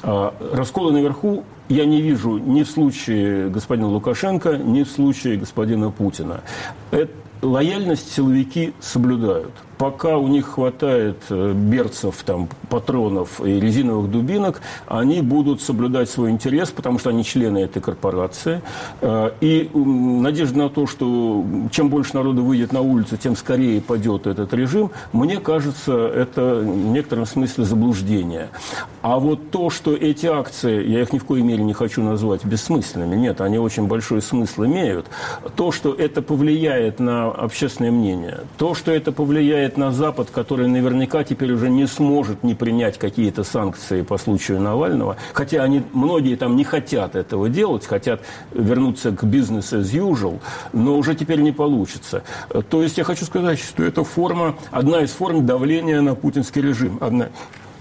[0.02, 5.90] А раскола наверху я не вижу ни в случае господина Лукашенко, ни в случае господина
[5.90, 6.40] Путина.
[6.90, 14.60] Это, лояльность силовики соблюдают– пока у них хватает э, берцев, там, патронов и резиновых дубинок,
[14.86, 18.60] они будут соблюдать свой интерес, потому что они члены этой корпорации.
[19.00, 24.26] Э, и надежда на то, что чем больше народу выйдет на улицу, тем скорее пойдет
[24.26, 28.48] этот режим, мне кажется, это в некотором смысле заблуждение.
[29.02, 32.44] А вот то, что эти акции, я их ни в коей мере не хочу назвать
[32.44, 35.06] бессмысленными, нет, они очень большой смысл имеют.
[35.54, 40.68] То, что это повлияет на общественное мнение, то, что это повлияет влияет на Запад, который
[40.68, 46.36] наверняка теперь уже не сможет не принять какие-то санкции по случаю Навального, хотя они, многие
[46.36, 48.20] там не хотят этого делать, хотят
[48.52, 50.40] вернуться к бизнес as usual,
[50.72, 52.22] но уже теперь не получится.
[52.70, 56.98] То есть я хочу сказать, что это форма, одна из форм давления на путинский режим,
[57.00, 57.28] одна,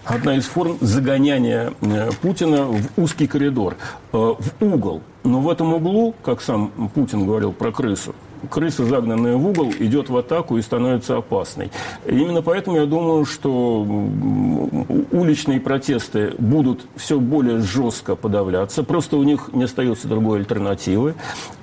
[0.05, 3.75] одна из форм загоняния э, Путина в узкий коридор,
[4.13, 5.01] э, в угол.
[5.23, 8.13] Но в этом углу, как сам Путин говорил про крысу,
[8.49, 11.71] крыса, загнанная в угол, идет в атаку и становится опасной.
[12.05, 13.85] Именно поэтому я думаю, что
[15.11, 18.83] уличные протесты будут все более жестко подавляться.
[18.83, 21.15] Просто у них не остается другой альтернативы.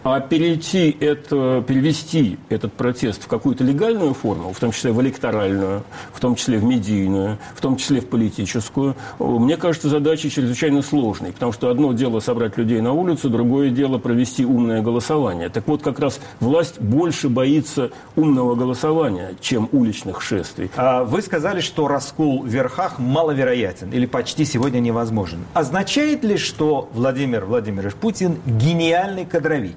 [0.03, 5.83] А перейти это, перевести этот протест в какую-то легальную форму, в том числе в электоральную,
[6.13, 11.33] в том числе в медийную, в том числе в политическую, мне кажется, задача чрезвычайно сложной.
[11.33, 15.49] Потому что одно дело собрать людей на улицу, другое дело провести умное голосование.
[15.49, 20.70] Так вот, как раз власть власть больше боится умного голосования, чем уличных шествий.
[20.77, 25.44] А вы сказали, что раскол в верхах маловероятен или почти сегодня невозможен.
[25.53, 29.77] Означает ли, что Владимир Владимирович Путин гениальный кадровик?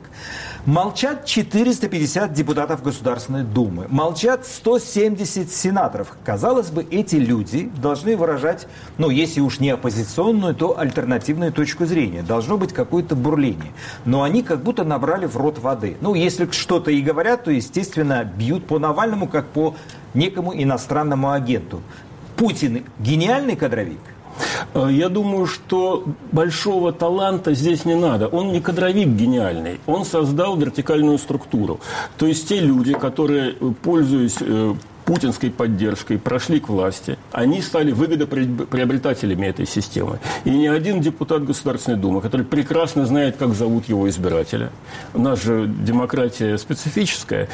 [0.67, 6.13] Молчат 450 депутатов Государственной Думы, молчат 170 сенаторов.
[6.25, 12.21] Казалось бы, эти люди должны выражать, ну, если уж не оппозиционную, то альтернативную точку зрения.
[12.21, 13.71] Должно быть какое-то бурление.
[14.03, 15.95] Но они как будто набрали в рот воды.
[16.01, 19.73] Ну, если что-то и говорят, то, естественно, бьют по Навальному, как по
[20.13, 21.81] некому иностранному агенту.
[22.35, 24.01] Путин гениальный кадровик–
[24.75, 28.27] я думаю, что большого таланта здесь не надо.
[28.27, 29.79] Он не кадровик гениальный.
[29.85, 31.79] Он создал вертикальную структуру.
[32.17, 34.73] То есть те люди, которые, э, пользуясь э,
[35.05, 40.19] путинской поддержкой прошли к власти, они стали выгодоприобретателями этой системы.
[40.43, 44.69] И ни один депутат Государственной Думы, который прекрасно знает, как зовут его избирателя,
[45.13, 47.47] у нас же демократия специфическая,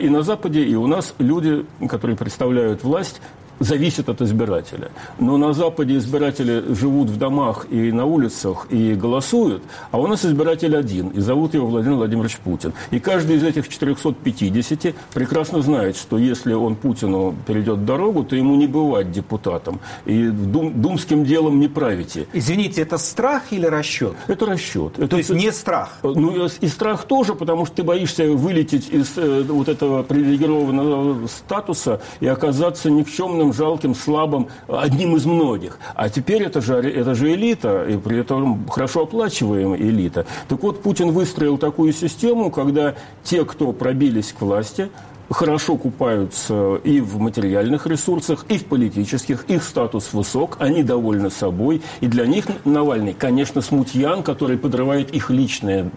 [0.00, 3.20] и на Западе, и у нас люди, которые представляют власть,
[3.60, 4.90] зависит от избирателя.
[5.18, 10.24] Но на Западе избиратели живут в домах и на улицах и голосуют, а у нас
[10.24, 12.72] избиратель один, и зовут его Владимир Владимирович Путин.
[12.90, 18.56] И каждый из этих 450 прекрасно знает, что если он Путину перейдет дорогу, то ему
[18.56, 19.80] не бывать депутатом.
[20.06, 22.26] И дум, думским делом не правите.
[22.32, 24.14] Извините, это страх или расчет?
[24.26, 24.94] Это расчет.
[24.94, 25.98] То это, есть не страх?
[26.02, 32.00] Ну, и страх тоже, потому что ты боишься вылететь из э, вот этого привилегированного статуса
[32.20, 35.78] и оказаться никчемным, жалким, слабым, одним из многих.
[35.94, 40.26] А теперь это же, это же элита, и при этом хорошо оплачиваемая элита.
[40.48, 44.90] Так вот, Путин выстроил такую систему, когда те, кто пробились к власти,
[45.30, 49.44] хорошо купаются и в материальных ресурсах, и в политических.
[49.48, 51.82] Их статус высок, они довольны собой.
[52.00, 55.90] И для них Навальный, конечно, смутьян, который подрывает их личное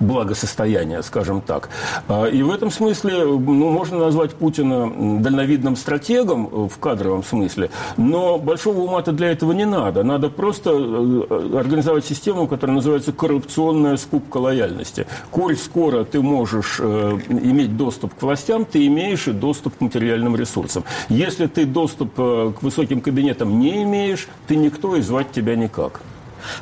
[0.00, 1.68] благосостояние, скажем так.
[2.08, 8.38] А, и в этом смысле ну, можно назвать Путина дальновидным стратегом в кадровом смысле, но
[8.38, 10.02] большого ума-то для этого не надо.
[10.02, 15.06] Надо просто э, организовать систему, которая называется коррупционная скупка лояльности.
[15.30, 20.36] Коль скоро ты можешь э, иметь доступ к властям, ты имеешь и доступ к материальным
[20.36, 20.84] ресурсам.
[21.08, 26.00] Если ты доступ э, к высоким кабинетам не имеешь, ты никто и звать тебя никак.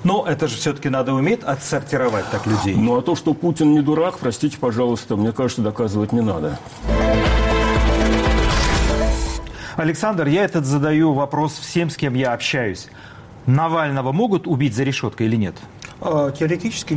[0.05, 2.75] Но это же все-таки надо уметь отсортировать так людей.
[2.75, 6.59] Ну а то, что Путин не дурак, простите, пожалуйста, мне кажется, доказывать не надо.
[9.77, 12.89] Александр, я этот задаю вопрос всем, с кем я общаюсь.
[13.47, 15.55] Навального могут убить за решеткой или нет?
[16.01, 16.95] А, теоретически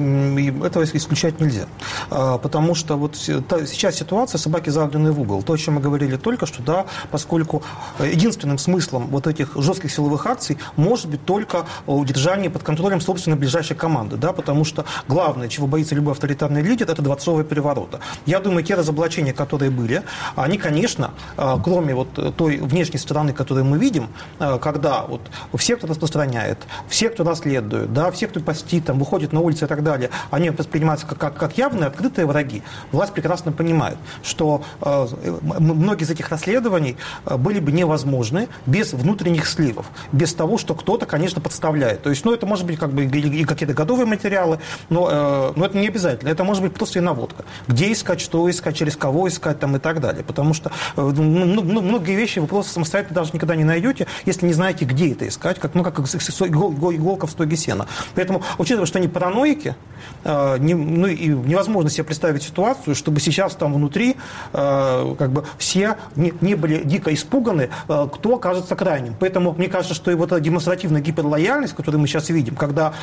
[0.65, 1.65] этого исключать нельзя.
[2.09, 5.41] А, потому что вот сейчас ситуация собаки загнаны в угол.
[5.41, 7.63] То, о чем мы говорили только что, да, поскольку
[7.99, 13.75] единственным смыслом вот этих жестких силовых акций может быть только удержание под контролем собственной ближайшей
[13.75, 14.17] команды.
[14.17, 17.99] Да, потому что главное, чего боится любой авторитарный лидер, это дворцовые переворота.
[18.25, 20.03] Я думаю, те разоблачения, которые были,
[20.35, 25.21] они, конечно, а, кроме вот той внешней стороны, которую мы видим, когда вот
[25.55, 29.67] все, кто распространяет, все, кто расследует, да, все, кто постит, там, выходят на улицы и
[29.67, 32.61] так далее, они воспринимаются как, как, как явные, открытые враги.
[32.91, 35.07] Власть прекрасно понимает, что э,
[35.41, 41.05] многие из этих расследований э, были бы невозможны без внутренних сливов, без того, что кто-то,
[41.05, 42.03] конечно, подставляет.
[42.03, 45.65] То есть, ну, это может быть как бы и какие-то готовые материалы, но, э, но
[45.65, 46.27] это не обязательно.
[46.27, 47.45] Это может быть просто и наводка.
[47.67, 50.25] Где искать, что искать, через кого искать там, и так далее.
[50.25, 54.07] Потому что э, ну, ну, ну многие вещи вы просто самостоятельно даже никогда не найдете,
[54.25, 57.87] если не знаете, где это искать, как, ну, как иголка в стоге сена.
[58.15, 59.75] Поэтому, учитывая учитывая, что они параноики,
[60.23, 64.15] э, не, ну, и невозможно себе представить ситуацию, чтобы сейчас там внутри
[64.53, 69.15] э, как бы все не, не были дико испуганы, э, кто окажется крайним.
[69.19, 72.93] Поэтому мне кажется, что и вот эта демонстративная гиперлояльность, которую мы сейчас видим, когда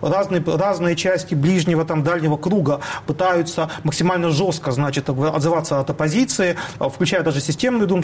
[0.00, 7.22] разные, разные части ближнего, там, дальнего круга пытаются максимально жестко, значит, отзываться от оппозиции, включая
[7.22, 8.02] даже системную дум,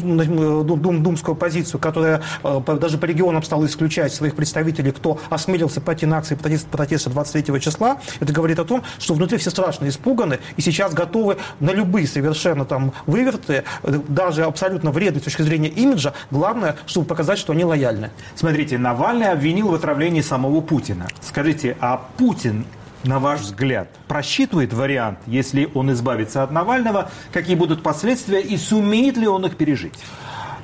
[0.67, 6.19] дум, думскую оппозицию, которая даже по регионам стала исключать своих представителей, кто осмелился пойти на
[6.19, 10.63] акции протеста протеста 23 числа, это говорит о том, что внутри все страшно испуганы и
[10.63, 16.77] сейчас готовы на любые совершенно там выверты, даже абсолютно вредные с точки зрения имиджа, главное,
[16.87, 18.11] чтобы показать, что они лояльны.
[18.35, 21.07] Смотрите, Навальный обвинил в отравлении самого Путина.
[21.21, 22.65] Скажите, а Путин
[23.05, 29.17] на ваш взгляд, просчитывает вариант, если он избавится от Навального, какие будут последствия и сумеет
[29.17, 29.95] ли он их пережить?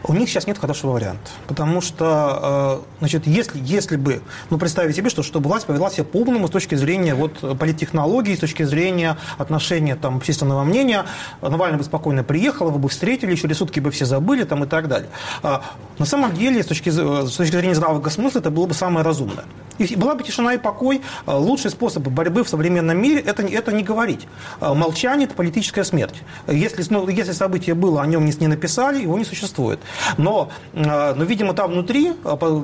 [0.06, 1.30] У них сейчас нет хорошего варианта.
[1.46, 6.04] Потому что, э, значит, если, если бы, ну, представить себе, что, что власть повела себя
[6.04, 11.06] полному с точки зрения вот, политтехнологии, с точки зрения отношения там, общественного мнения,
[11.40, 14.88] Навальный бы спокойно приехал, вы бы встретили, еще сутки бы все забыли там, и так
[14.88, 15.08] далее.
[15.42, 15.62] А,
[15.98, 19.44] на самом деле, с точки, с точки зрения здравого смысла, это было бы самое разумное.
[19.78, 21.02] И была бы тишина и покой.
[21.26, 24.26] А, лучший способ борьбы в современном мире это,– это не говорить.
[24.60, 26.22] А, молчание– это политическая смерть.
[26.46, 29.80] Если, ну, если событие было, о нем не, не написали, его не существует.
[30.18, 32.12] Но, а, но, видимо, там внутри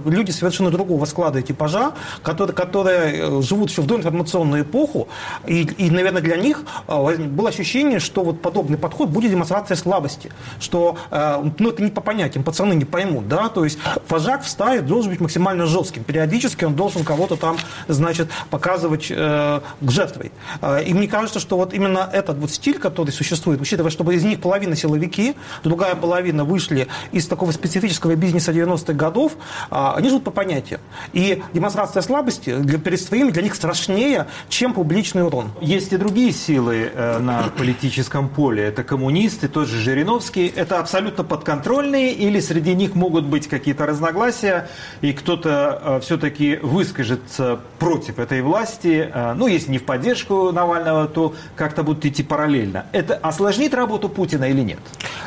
[0.05, 5.09] люди совершенно другого склада и типажа, которые, которые э, живут еще в доинформационную эпоху,
[5.47, 10.97] и, и, наверное, для них было ощущение, что вот подобный подход будет демонстрацией слабости, что
[11.11, 13.29] ну, это не по понятиям, пацаны не поймут.
[13.29, 13.49] Да?
[13.49, 16.05] То есть вожак в стае должен быть максимально жестким.
[16.05, 17.57] Периодически он должен кого-то там,
[17.89, 20.33] значит, показывать э, жертвой.
[20.61, 24.25] Э, и мне кажется, что вот именно этот вот стиль, который существует, учитывая, чтобы из
[24.25, 29.33] них половина силовики, другая половина вышли из такого специфического бизнеса 90-х годов,
[29.71, 30.81] э, они живут по понятиям.
[31.13, 35.51] И демонстрация слабости для, перед своими для них страшнее, чем публичный урон.
[35.61, 38.65] Есть и другие силы э, на политическом поле.
[38.65, 40.47] Это коммунисты, тот же Жириновский.
[40.47, 44.69] Это абсолютно подконтрольные или среди них могут быть какие-то разногласия,
[45.01, 51.07] и кто-то э, все-таки выскажется против этой власти, э, ну, если не в поддержку Навального,
[51.07, 52.87] то как-то будут идти параллельно.
[52.93, 54.79] Это осложнит работу Путина или нет?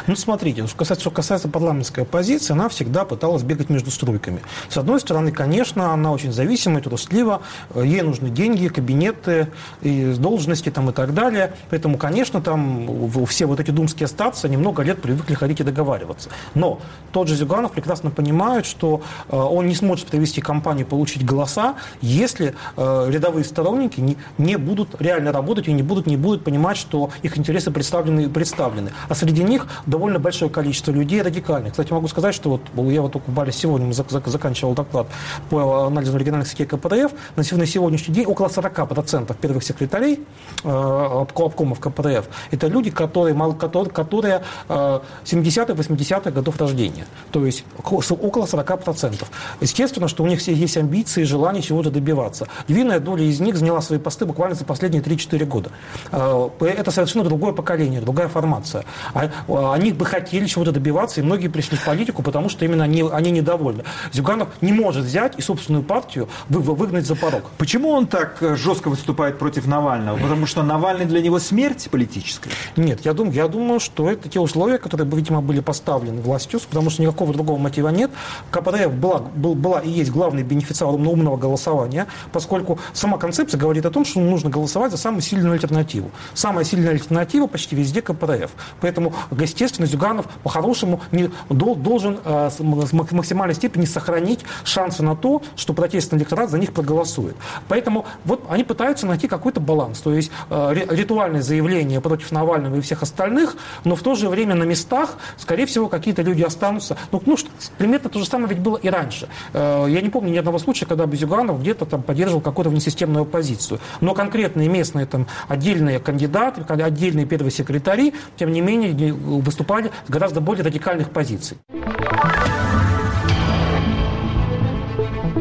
[0.08, 1.48] Ну, смотрите, что касается, что касается
[1.84, 4.42] парламентской оппозиции, она всегда пыталась бегать между струйками.
[4.70, 7.42] С одной стороны, конечно, она очень зависима, трустлива,
[7.76, 9.48] ей нужны деньги, кабинеты,
[9.82, 11.54] и должности там, и так далее.
[11.70, 16.30] Поэтому, конечно, там все вот эти думские статусы немного лет привыкли ходить и договариваться.
[16.56, 16.80] Но
[17.12, 22.54] тот же Зюганов прекрасно понимает, что э, он не сможет провести кампанию, получить голоса, если
[22.78, 27.10] э, рядовые сторонники не, не будут реально работать и не будут, не будут понимать, что
[27.24, 28.92] их интересы представлены, представлены.
[29.10, 31.73] А среди них довольно большое количество людей радикальных.
[31.74, 35.08] Кстати, могу сказать, что вот я вот буквально сегодня заканчивал доклад
[35.50, 37.12] по анализу оригинальных сетей КПРФ.
[37.36, 40.20] На сегодняшний день около 40% первых секретарей
[40.64, 47.08] э, обкомов КПРФ это люди, которые, которые, которые 70-х, 80-х годов рождения.
[47.32, 49.26] То есть около 40%.
[49.60, 52.48] Естественно, что у них есть амбиции и желание чего-то добиваться.
[52.68, 55.72] Львиная доля из них заняла свои посты буквально за последние 3-4 года.
[56.12, 58.86] Э, это совершенно другое поколение, другая формация.
[59.16, 63.04] А, они бы хотели чего-то добиваться, и многие пришли в политику, потому что именно они,
[63.10, 63.84] они недовольны.
[64.12, 67.44] Зюганов не может взять и собственную партию выгнать за порог.
[67.58, 70.18] Почему он так э, жестко выступает против Навального?
[70.18, 72.50] Потому что Навальный для него смерть политическая?
[72.76, 76.90] Нет, я думаю, я думаю, что это те условия, которые, видимо, были поставлены властью, потому
[76.90, 78.12] что никакого другого мотива нет.
[78.52, 83.92] КПРФ была, был, была и есть главный бенефициар умного голосования, поскольку сама концепция говорит о
[83.92, 86.12] том, что нужно голосовать за самую сильную альтернативу.
[86.34, 88.52] Самая сильная альтернатива почти везде КПРФ.
[88.82, 95.74] Поэтому, естественно, Зюганов по-хорошему не, должен э, в максимальной степени сохранить шансы на то, что
[95.74, 97.36] протестный электорат за них проголосует.
[97.68, 100.00] Поэтому вот они пытаются найти какой-то баланс.
[100.00, 104.56] То есть э, ритуальное заявление против Навального и всех остальных, но в то же время
[104.56, 106.98] на местах, скорее всего, какие-то люди останутся.
[107.12, 107.38] Ну, ну
[107.78, 109.28] примерно то же самое ведь было и раньше.
[109.54, 113.24] Э, я не помню ни одного случая, когда бы Зюганов где-то там поддерживал какую-то внесистемную
[113.24, 113.80] оппозицию.
[114.02, 120.42] Но конкретные местные там отдельные кандидаты, отдельные первые секретари, тем не менее, выступали с гораздо
[120.42, 121.58] более радикальных позиций традиций.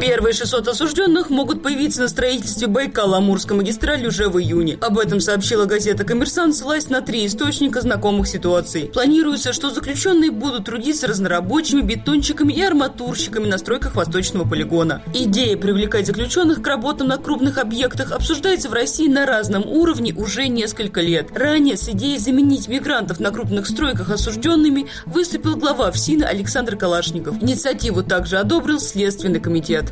[0.03, 4.77] Первые 600 осужденных могут появиться на строительстве Байкала-Амурской магистрали уже в июне.
[4.81, 8.91] Об этом сообщила газета «Коммерсант», ссылаясь на три источника знакомых ситуаций.
[8.93, 15.03] Планируется, что заключенные будут трудиться разнорабочими, бетонщиками и арматурщиками на стройках Восточного полигона.
[15.15, 20.49] Идея привлекать заключенных к работам на крупных объектах обсуждается в России на разном уровне уже
[20.49, 21.29] несколько лет.
[21.33, 27.41] Ранее с идеей заменить мигрантов на крупных стройках осужденными выступил глава ФСИНа Александр Калашников.
[27.41, 29.91] Инициативу также одобрил Следственный комитет.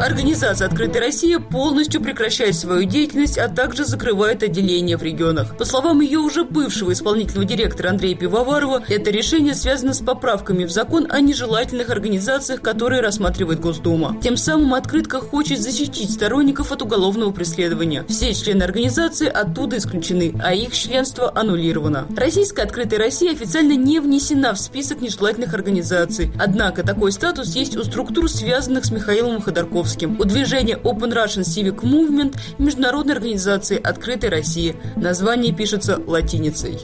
[0.00, 5.56] Организация «Открытая Россия» полностью прекращает свою деятельность, а также закрывает отделения в регионах.
[5.56, 10.70] По словам ее уже бывшего исполнительного директора Андрея Пивоварова, это решение связано с поправками в
[10.70, 14.16] закон о нежелательных организациях, которые рассматривает Госдума.
[14.20, 18.04] Тем самым открытка хочет защитить сторонников от уголовного преследования.
[18.08, 22.08] Все члены организации оттуда исключены, а их членство аннулировано.
[22.16, 26.32] Российская «Открытая Россия» официально не внесена в список нежелательных организаций.
[26.36, 31.42] Однако такой статус есть у структур, связанных с Михаилом Ходорковым Московским, у движения Open Russian
[31.42, 34.76] Civic Movement международной организации «Открытая Россия».
[34.96, 36.78] Название пишется латиницей.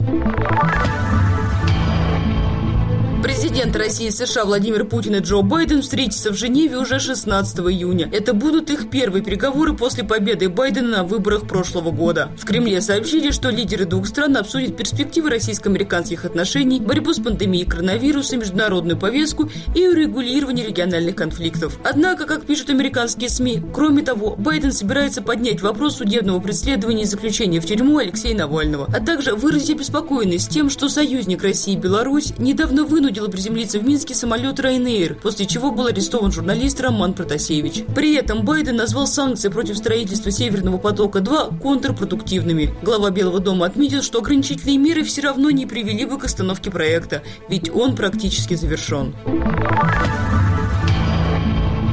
[3.31, 8.11] Президент России и США Владимир Путин и Джо Байден встретятся в Женеве уже 16 июня.
[8.13, 12.33] Это будут их первые переговоры после победы Байдена на выборах прошлого года.
[12.37, 18.37] В Кремле сообщили, что лидеры двух стран обсудят перспективы российско-американских отношений, борьбу с пандемией коронавируса,
[18.37, 21.79] международную повестку и урегулирование региональных конфликтов.
[21.85, 27.61] Однако, как пишут американские СМИ, кроме того, Байден собирается поднять вопрос судебного преследования и заключения
[27.61, 33.20] в тюрьму Алексея Навального, а также выразить обеспокоенность тем, что союзник России Беларусь недавно вынудил
[33.21, 37.85] вынудила приземлиться в Минске самолет Ryanair, после чего был арестован журналист Роман Протасевич.
[37.95, 42.75] При этом Байден назвал санкции против строительства Северного потока-2 контрпродуктивными.
[42.83, 47.23] Глава Белого дома отметил, что ограничительные меры все равно не привели бы к остановке проекта,
[47.49, 49.15] ведь он практически завершен.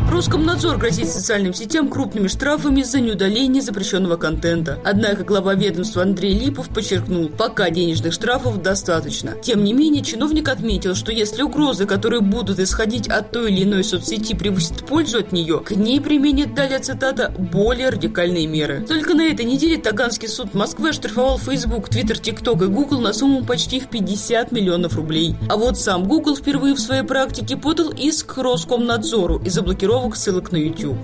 [0.10, 4.80] Роскомнадзор грозит социальным сетям крупными штрафами за неудаление запрещенного контента.
[4.86, 9.34] Однако глава ведомства Андрей Липов подчеркнул, пока денежных штрафов достаточно.
[9.44, 13.84] Тем не менее, чиновник отметил, что если угрозы, которые будут исходить от той или иной
[13.84, 18.86] соцсети, превысят пользу от нее, к ней применят, далее цитата, более радикальные меры.
[18.88, 23.44] Только на этой неделе Таганский суд Москвы оштрафовал Facebook, Twitter, TikTok и Google на сумму
[23.44, 25.36] почти в 50 миллионов рублей.
[25.50, 29.62] А вот сам Google впервые в своей практике подал иск Роскомнадзору из-за
[29.98, 30.98] блокировок ссылок на YouTube.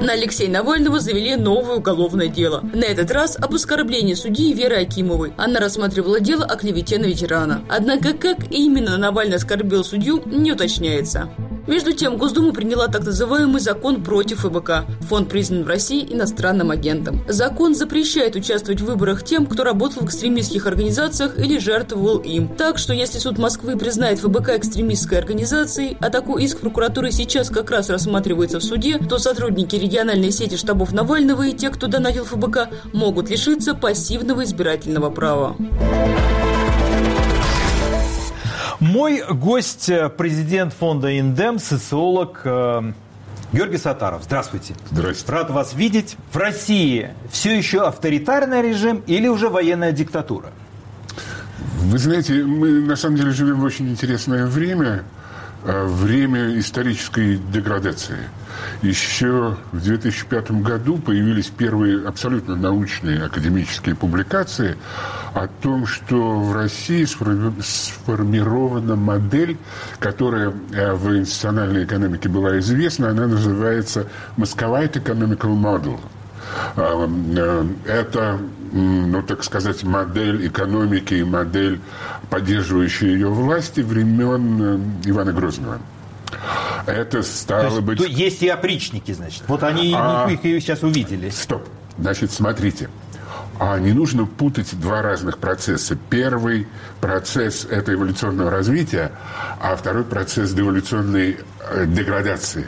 [0.00, 2.64] На Алексея Навального завели новое уголовное дело.
[2.74, 5.32] На этот раз об оскорблении судьи Веры Акимовой.
[5.36, 7.62] Она рассматривала дело о клевете на ветерана.
[7.68, 11.30] Однако, как именно Навальный оскорбил судью, не уточняется.
[11.66, 14.84] Между тем, Госдума приняла так называемый закон против ФБК.
[15.08, 17.22] Фонд признан в России иностранным агентом.
[17.28, 22.48] Закон запрещает участвовать в выборах тем, кто работал в экстремистских организациях или жертвовал им.
[22.48, 27.70] Так что, если суд Москвы признает ФБК экстремистской организацией, а такой иск прокуратуры сейчас как
[27.70, 32.70] раз рассматривается в суде, то сотрудники региональной сети штабов Навального и те, кто донатил ФБК,
[32.92, 35.56] могут лишиться пассивного избирательного права.
[38.82, 42.92] Мой гость, э, президент фонда «Индем», социолог э,
[43.52, 44.24] Георгий Сатаров.
[44.24, 44.74] Здравствуйте.
[44.90, 45.30] Здравствуйте.
[45.30, 46.16] Рад вас видеть.
[46.32, 50.50] В России все еще авторитарный режим или уже военная диктатура?
[51.78, 55.04] Вы знаете, мы на самом деле живем в очень интересное время,
[55.64, 58.18] э, время исторической деградации.
[58.82, 64.76] Еще в 2005 году появились первые абсолютно научные академические публикации
[65.34, 69.56] о том, что в России сформирована модель,
[69.98, 75.98] которая э, в институциональной экономике была известна, она называется Moscovite Economical Model.
[76.76, 78.38] А, э, это,
[78.72, 81.80] ну, так сказать, модель экономики и модель,
[82.30, 85.78] поддерживающая ее власти времен э, Ивана Грозного.
[86.86, 87.98] Это стало то есть, быть...
[87.98, 89.42] То есть и опричники, значит.
[89.46, 90.28] Вот они а...
[90.28, 91.30] их сейчас увидели.
[91.30, 91.66] Стоп.
[91.98, 92.88] Значит, смотрите.
[93.58, 95.96] А не нужно путать два разных процесса.
[96.10, 96.66] Первый
[97.00, 99.12] процесс– это эволюционного развития,
[99.60, 101.38] а второй процесс– деволюционной
[101.70, 102.66] э, деградации.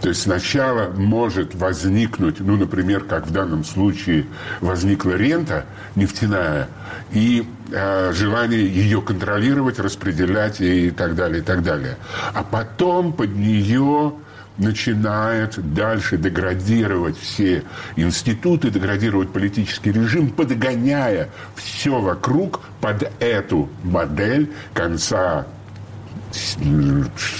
[0.00, 4.26] То есть сначала может возникнуть, ну, например, как в данном случае
[4.60, 5.64] возникла рента
[5.94, 6.68] нефтяная,
[7.12, 11.96] и э, желание ее контролировать, распределять и так далее, и так далее.
[12.34, 14.12] А потом под нее
[14.58, 17.62] начинает дальше деградировать все
[17.96, 25.46] институты, деградировать политический режим, подгоняя все вокруг под эту модель конца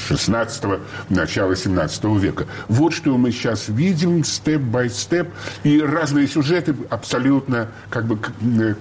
[0.09, 0.64] 16
[1.09, 2.47] начала 17 века.
[2.68, 5.28] Вот что мы сейчас видим, степ-бай-степ,
[5.64, 8.18] и разные сюжеты абсолютно как бы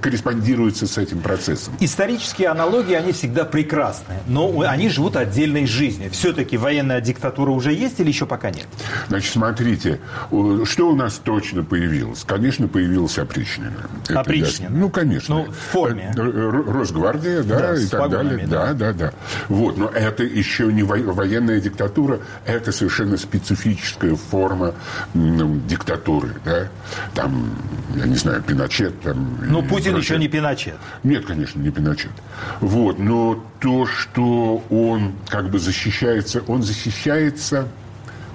[0.01, 1.73] корреспондируются с этим процессом.
[1.79, 6.11] Исторические аналогии, они всегда прекрасны, но они живут отдельной жизнью.
[6.11, 8.67] Все-таки военная диктатура уже есть или еще пока нет?
[9.07, 9.99] Значит, смотрите,
[10.29, 12.23] что у нас точно появилось?
[12.23, 13.89] Конечно, появился опричнина.
[14.09, 14.69] Опричнина?
[14.75, 15.35] Ну, конечно.
[15.35, 16.13] Ну, в форме.
[16.15, 18.47] Э, Росгвардия, да, да и так далее.
[18.47, 18.67] Да.
[18.67, 19.13] да, да, да.
[19.49, 24.75] Вот, но это еще не военная диктатура, это совершенно специфическая форма
[25.13, 26.35] ну, диктатуры.
[26.43, 26.67] Да?
[27.13, 27.55] Там,
[27.95, 28.99] я не знаю, Пиночет.
[29.01, 29.99] Там, но Путин прочее.
[29.99, 30.75] еще не Пиночет.
[31.03, 32.11] Нет, конечно, не Пиночет.
[32.59, 37.67] Вот, но то, что он как бы защищается, он защищается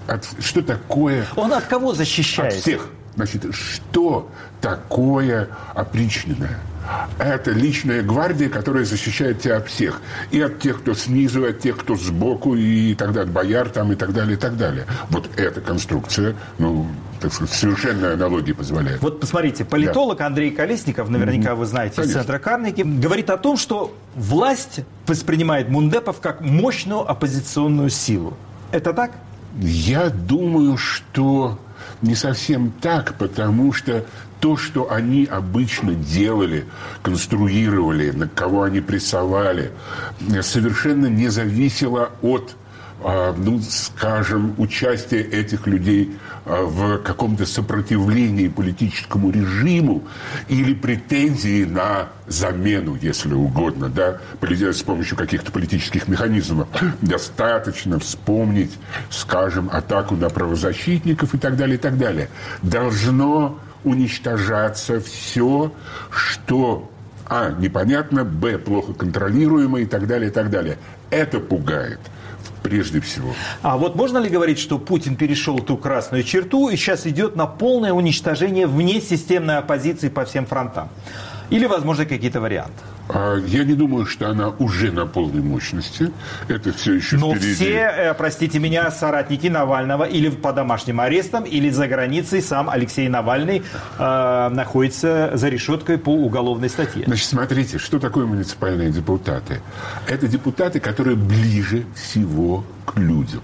[0.07, 0.27] от...
[0.41, 1.27] Что такое...
[1.37, 2.59] Он от кого защищается?
[2.59, 2.87] От всех.
[3.17, 4.31] Значит, что
[4.61, 6.59] такое опричненное?
[7.19, 10.01] Это личная гвардия, которая защищает тебя от всех.
[10.31, 13.93] И от тех, кто снизу, и от тех, кто сбоку, и тогда от бояр там,
[13.93, 14.87] и так далее, и так далее.
[15.11, 16.87] Вот эта конструкция, ну,
[17.21, 19.03] так сказать, совершенная аналогия позволяет.
[19.03, 20.27] Вот посмотрите, политолог да.
[20.27, 22.11] Андрей Колесников, наверняка вы знаете, Конечно.
[22.13, 28.37] из центра Карнеги, говорит о том, что власть воспринимает мундепов как мощную оппозиционную силу.
[28.73, 29.13] Это так?
[29.59, 31.59] Я думаю, что
[32.03, 34.05] не совсем так, потому что
[34.41, 36.65] то, что они обычно делали,
[37.03, 39.73] конструировали, на кого они прессовали,
[40.41, 42.57] совершенно не зависело от
[43.37, 50.05] ну, скажем, участие этих людей а, в каком-то сопротивлении политическому режиму
[50.49, 56.69] или претензии на замену, если угодно, да, с помощью каких-то политических механизмов.
[57.01, 58.73] Достаточно вспомнить,
[59.11, 62.29] скажем, атаку на правозащитников и так далее, и так далее.
[62.63, 65.73] Должно уничтожаться все,
[66.11, 66.91] что
[67.27, 70.77] а, непонятно, б, плохо контролируемо и так далее, и так далее.
[71.11, 72.01] Это пугает
[72.63, 73.35] прежде всего.
[73.63, 77.47] А вот можно ли говорить, что Путин перешел ту красную черту и сейчас идет на
[77.47, 80.89] полное уничтожение вне системной оппозиции по всем фронтам?
[81.51, 82.83] Или, возможно, какие-то варианты?
[83.13, 86.11] А, я не думаю, что она уже на полной мощности.
[86.49, 87.55] Это все еще Но впереди.
[87.55, 93.09] все, э, простите меня, соратники Навального или по домашним арестам, или за границей сам Алексей
[93.09, 93.63] Навальный
[93.99, 97.05] э, находится за решеткой по уголовной статье.
[97.07, 99.61] Значит, смотрите, что такое муниципальные депутаты?
[100.07, 103.43] Это депутаты, которые ближе всего к людям.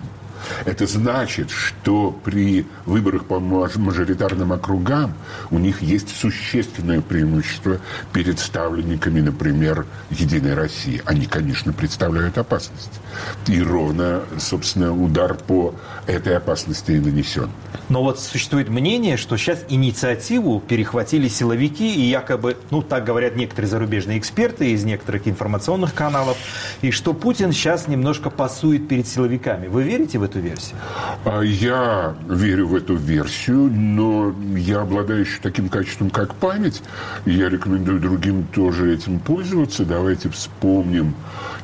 [0.64, 5.14] Это значит, что при выборах по мажоритарным округам
[5.50, 7.78] у них есть существенное преимущество
[8.12, 11.02] перед ставленниками, например, «Единой России».
[11.04, 13.00] Они, конечно, представляют опасность.
[13.46, 15.74] И ровно, собственно, удар по
[16.06, 17.50] этой опасности и нанесен.
[17.88, 23.70] Но вот существует мнение, что сейчас инициативу перехватили силовики, и якобы, ну, так говорят некоторые
[23.70, 26.36] зарубежные эксперты из некоторых информационных каналов,
[26.82, 29.68] и что Путин сейчас немножко пасует перед силовиками.
[29.68, 30.78] Вы верите в эту версию?
[31.24, 36.82] А Я верю в эту версию, но я обладаю еще таким качеством, как память,
[37.24, 39.84] я рекомендую другим тоже этим пользоваться.
[39.84, 41.14] Давайте вспомним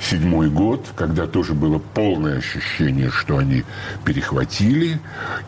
[0.00, 3.64] седьмой год, когда тоже было полное ощущение, что они
[4.04, 5.00] перехватили,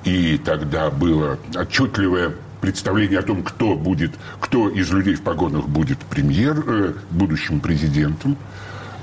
[0.04, 5.98] и тогда было отчетливое представление о том, кто будет, кто из людей в погонах будет
[5.98, 8.36] премьер, э, будущим президентом,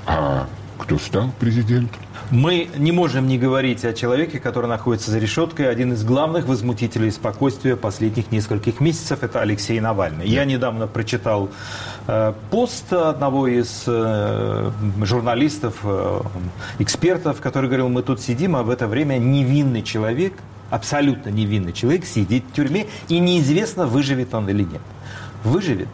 [0.06, 0.48] а
[0.78, 2.00] кто стал президентом.
[2.32, 5.68] Мы не можем не говорить о человеке, который находится за решеткой.
[5.68, 10.26] Один из главных возмутителей спокойствия последних нескольких месяцев– это Алексей Навальный.
[10.26, 11.50] Я недавно прочитал
[12.06, 14.70] э, пост одного из э,
[15.02, 16.20] журналистов, э,
[16.78, 20.32] экспертов, который говорил, мы тут сидим, а в это время невинный человек,
[20.70, 24.80] абсолютно невинный человек сидит в тюрьме, и неизвестно, выживет он или нет.
[25.44, 25.88] Выживет.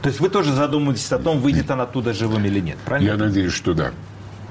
[0.00, 3.10] То есть вы тоже задумываетесь о том, выйдет он оттуда живым или нет, правильно?
[3.10, 3.90] Я надеюсь, что да.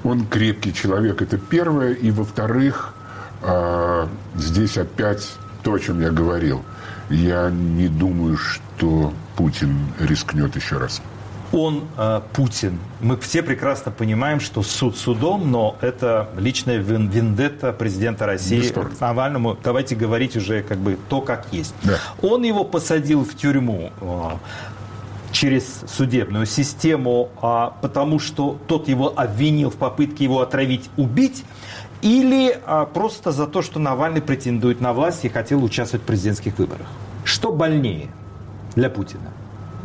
[0.04, 1.92] Он крепкий человек, это первое.
[1.92, 2.94] И во-вторых,
[3.42, 5.32] э, здесь опять
[5.62, 6.62] то, о чем я говорил.
[7.10, 11.00] Я не думаю, что Путин рискнет еще раз.
[11.50, 17.72] Он, э, Путин, мы все прекрасно понимаем, что суд судом, но это личная вин- вендетта
[17.72, 18.60] президента России.
[19.00, 19.56] Навальному.
[19.64, 21.74] Давайте говорить уже как бы то, как есть.
[21.84, 21.96] Да.
[22.20, 23.90] Он его посадил в тюрьму
[25.38, 31.44] через судебную систему, а, потому что тот его обвинил в попытке его отравить, убить,
[32.02, 36.58] или а, просто за то, что Навальный претендует на власть и хотел участвовать в президентских
[36.58, 36.88] выборах.
[37.22, 38.08] Что больнее
[38.74, 39.30] для Путина?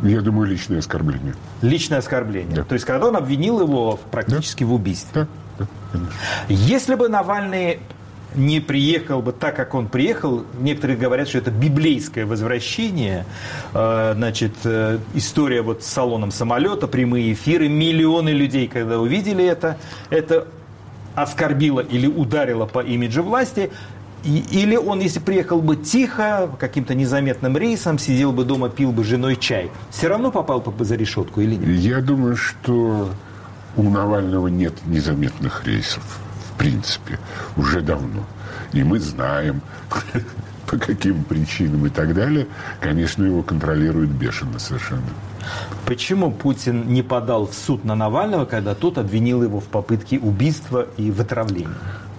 [0.02, 1.36] Я думаю, личное оскорбление.
[1.62, 2.56] Личное оскорбление.
[2.56, 2.64] Да.
[2.64, 5.28] То есть, когда он обвинил его практически в убийстве.
[5.56, 6.12] Да, да, конечно.
[6.48, 7.78] Если бы Навальный
[8.34, 13.24] не приехал бы так, как он приехал, некоторые говорят, что это библейское возвращение,
[13.74, 19.78] Э, значит, э, история вот с салоном самолета, прямые эфиры, миллионы людей, когда увидели это,
[20.10, 20.46] это
[21.14, 23.70] оскорбило или ударило по имиджу власти,
[24.24, 29.36] или он, если приехал бы тихо, каким-то незаметным рейсом, сидел бы дома, пил бы женой
[29.36, 31.68] чай, все равно попал бы за решетку или нет?
[31.68, 33.10] Я думаю, что
[33.76, 36.20] у Навального нет незаметных рейсов,
[36.54, 37.18] в принципе,
[37.56, 38.24] уже давно.
[38.72, 39.60] И мы знаем,
[40.66, 42.46] по каким причинам и так далее.
[42.80, 45.02] Конечно, его контролируют бешено совершенно.
[45.84, 50.86] Почему Путин не подал в суд на Навального, когда тот обвинил его в попытке убийства
[50.96, 51.68] и в отравлении?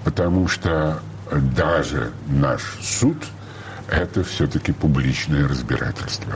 [0.04, 1.00] Потому что
[1.32, 3.18] даже наш суд–
[3.90, 6.34] это все-таки публичное разбирательство.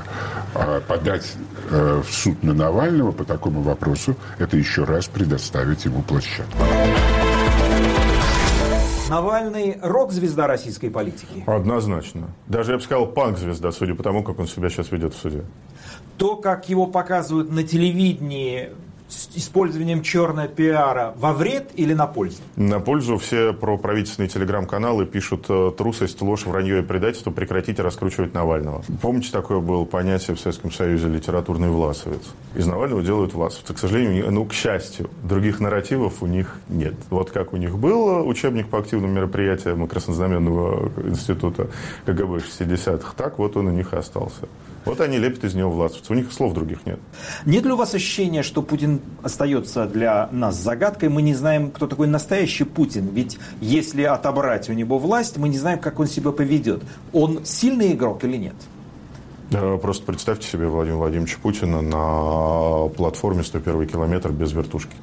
[0.55, 1.31] А подать
[1.69, 6.57] э, в суд на Навального по такому вопросу– это еще раз предоставить ему площадку.
[9.09, 11.43] Навальный– рок-звезда российской политики.
[11.47, 12.29] Однозначно.
[12.47, 15.43] Даже, я бы сказал, панк-звезда, судя по тому, как он себя сейчас ведет в суде.
[16.17, 18.69] То, как его показывают на телевидении
[19.09, 22.37] с использованием черного пиара, во вред или на пользу?
[22.55, 28.33] На пользу все про правительственные телеграм-каналы пишут э, трусость, ложь, вранье и предательство, прекратите раскручивать
[28.33, 28.83] Навального.
[29.01, 32.21] Помните, такое было понятие в Советском Союзе литературный власовец?
[32.55, 33.73] Из Навального делают власовца.
[33.73, 36.93] К сожалению, ну, к счастью, других нарративов у них нет.
[37.09, 41.69] Вот как у них был учебник по активным мероприятиям Краснознаменного института
[42.05, 44.47] КГБ 60-х, так вот он у них и остался.
[44.89, 46.11] Вот они лепят из него власовца.
[46.11, 46.99] У них слов других нет.
[47.45, 51.09] Нет ли у вас ощущения, что Путин остается для нас загадкой?
[51.09, 53.07] Мы не знаем, кто такой настоящий Путин.
[53.13, 56.81] Ведь если отобрать у него власть, мы не знаем, как он себя поведет.
[57.13, 58.55] Он сильный игрок или нет?
[59.81, 64.95] Просто представьте себе Владимира Владимировича Путина на платформе 101 километр без вертушки.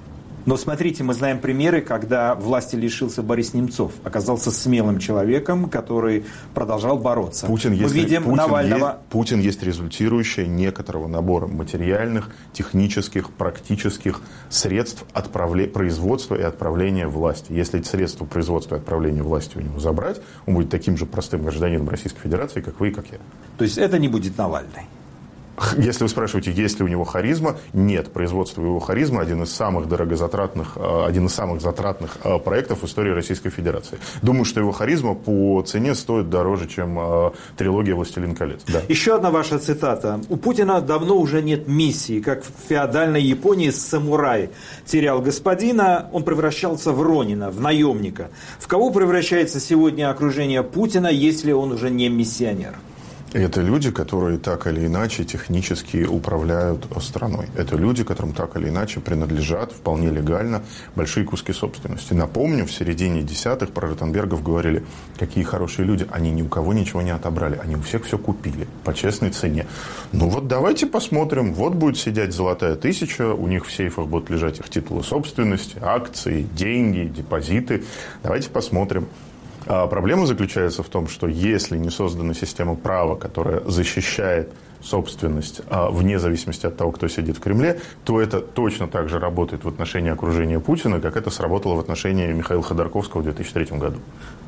[0.47, 3.93] Но смотрите, мы знаем примеры, когда власти лишился Борис Немцов.
[4.05, 6.25] Оказался смелым человеком, который
[6.55, 7.47] продолжал бороться.
[7.47, 8.87] Путин мы есть, видим Путин, Навального.
[8.87, 17.53] есть, Путин есть результирующее некоторого набора материальных, технических, практических средств отправле- производства и отправления власти.
[17.53, 21.43] Если эти средства производства и отправления власти у него забрать, он будет таким же простым
[21.43, 23.19] гражданином Российской Федерации, как вы и как я.
[23.59, 24.83] То есть это не будет Навальный.
[25.79, 28.13] Если вы спрашиваете, есть ли у него харизма, нет.
[28.13, 32.87] Производство его харизма один из самых дорогозатратных, э, один из самых затратных э, проектов в
[32.87, 33.99] истории Российской Федерации.
[34.23, 38.63] Думаю, что его харизма по цене стоит дороже, чем э, трилогия «Властелин колец».
[38.69, 38.83] Да.
[38.89, 40.21] Еще одна ваша цитата.
[40.29, 44.51] У Путина давно уже нет миссии, как в феодальной Японии самурай
[44.85, 48.31] терял господина, он превращался в Ронина, в наемника.
[48.59, 52.75] В кого превращается сегодня окружение Путина, если он уже не миссионер?
[53.37, 57.49] Это люди, которые так или иначе технически управляют страной.
[57.55, 60.63] Это люди, которым так или иначе принадлежат вполне легально
[60.95, 62.15] большие куски собственности.
[62.15, 64.87] Напомню, в середине десятых про Ротенбергов говорили,
[65.19, 68.67] какие хорошие люди, они ни у кого ничего не отобрали, они у всех все купили
[68.85, 69.67] по честной цене.
[70.13, 74.61] Ну вот давайте посмотрим, вот будет сидеть золотая тысяча, у них в сейфах будут лежать
[74.61, 77.85] их титулы собственности, акции, деньги, депозиты.
[78.23, 79.09] Давайте посмотрим.
[79.67, 84.53] А проблема заключается в том, что если не создана система права, которая защищает
[84.83, 89.19] собственность а, вне зависимости от того, кто сидит в Кремле, то это точно так же
[89.19, 93.99] работает в отношении окружения Путина, как это сработало в отношении Михаила Ходорковского в 2003 году.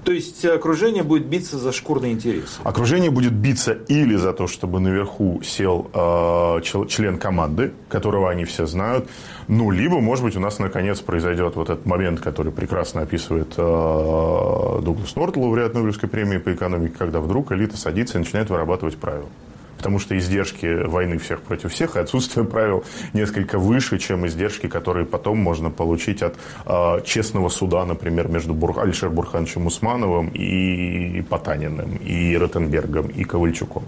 [0.05, 2.61] То есть окружение будет биться за шкурные интересы?
[2.65, 8.67] Окружение будет биться или за то, чтобы наверху сел э, член команды, которого они все
[8.67, 9.09] знают,
[9.49, 14.81] ну, либо, может быть, у нас наконец произойдет вот этот момент, который прекрасно описывает э,
[14.83, 19.29] Дуглас Норт, лауреат Нобелевской премии по экономике, когда вдруг элита садится и начинает вырабатывать правила
[19.79, 25.07] потому что издержки войны всех против всех и отсутствие правил несколько выше, чем издержки, которые
[25.07, 26.35] потом можно получить от
[26.67, 28.79] э, честного суда, например, между Бур...
[28.79, 33.85] Алишер Бурхановичем Усмановым и Потаниным, и Ротенбергом, и Ковальчуком.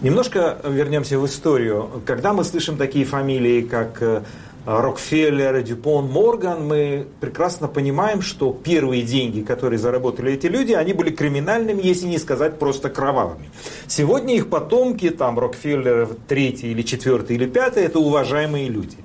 [0.00, 2.02] Немножко вернемся в историю.
[2.04, 4.22] Когда мы слышим такие фамилии, как э,
[4.64, 11.10] Рокфеллер, Дюпон, Морган, мы прекрасно понимаем, что первые деньги, которые заработали эти люди, они были
[11.10, 13.50] криминальными, если не сказать просто кровавыми.
[13.88, 18.96] Сегодня их потомки, там Рокфеллер третий или четвертый или пятый, это уважаемые люди.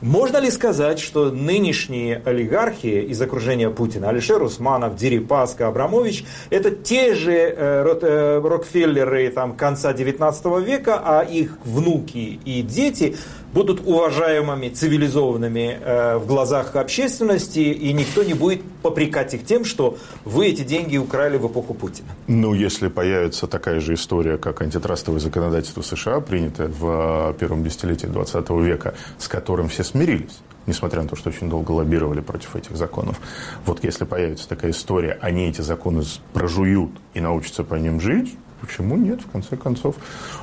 [0.00, 7.14] Можно ли сказать, что нынешние олигархи из окружения Путина, Алишер Усманов, Дерипаска, Абрамович, это те
[7.14, 13.16] же э, э Рокфеллеры там, конца 19 века, а их внуки и дети
[13.54, 19.96] будут уважаемыми, цивилизованными э, в глазах общественности, и никто не будет попрекать их тем, что
[20.24, 22.08] вы эти деньги украли в эпоху Путина.
[22.26, 28.06] Ну, если появится такая же история, как антитрастовое законодательство США, принятое в э, первом десятилетии
[28.06, 32.76] 20 века, с которым все смирились, несмотря на то, что очень долго лоббировали против этих
[32.76, 33.20] законов.
[33.66, 36.02] Вот если появится такая история, они эти законы
[36.32, 39.96] прожуют и научатся по ним жить, Почему нет, в конце концов?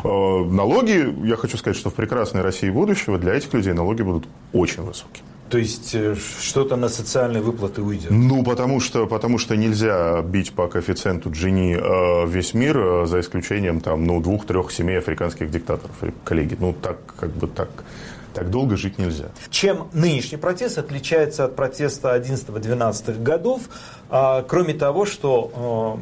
[0.03, 4.27] Э, налоги, я хочу сказать, что в прекрасной России будущего для этих людей налоги будут
[4.53, 5.25] очень высокими.
[5.49, 8.09] То есть э, что-то на социальные выплаты уйдет?
[8.09, 13.81] Ну, потому что, потому что нельзя бить по коэффициенту Джини э, весь мир, за исключением
[13.81, 16.55] там, ну, двух-трех семей африканских диктаторов, коллеги.
[16.59, 17.69] Ну, так, как бы так
[18.33, 19.25] так долго жить нельзя.
[19.49, 23.63] Чем нынешний протест отличается от протеста 11-12 годов,
[24.09, 25.99] а, кроме того, что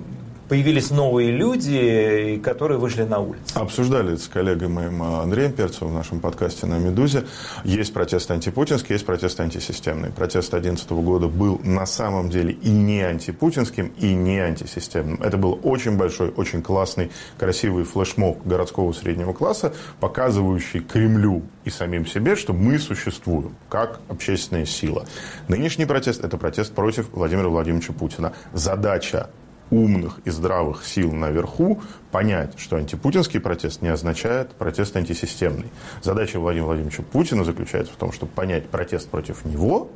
[0.50, 3.44] появились новые люди, которые вышли на улицу.
[3.54, 7.26] Обсуждали это с коллегой моим э, Андреем Перцевым в нашем подкасте на «Медузе».
[7.64, 10.10] Есть протест антипутинский, есть протест антисистемный.
[10.10, 15.22] Протест 2011 года был на самом деле и не антипутинским, и не антисистемным.
[15.22, 22.08] Это был очень большой, очень классный, красивый флешмоб городского среднего класса, показывающий Кремлю и самим
[22.08, 25.06] себе, что мы существуем как общественная сила.
[25.48, 28.34] Нынешний протест– это протест против Владимира Владимировича Путина.
[28.54, 29.30] Задача
[29.72, 35.68] умных и здравых сил наверху понять, что антипутинский протест не означает протест антисистемный.
[36.02, 39.90] Задача Владимира Владимировича Путина заключается в том, чтобы понять протест против него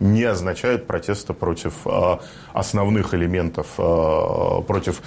[0.00, 2.16] не означает протеста против э,
[2.54, 5.02] основных элементов, э, против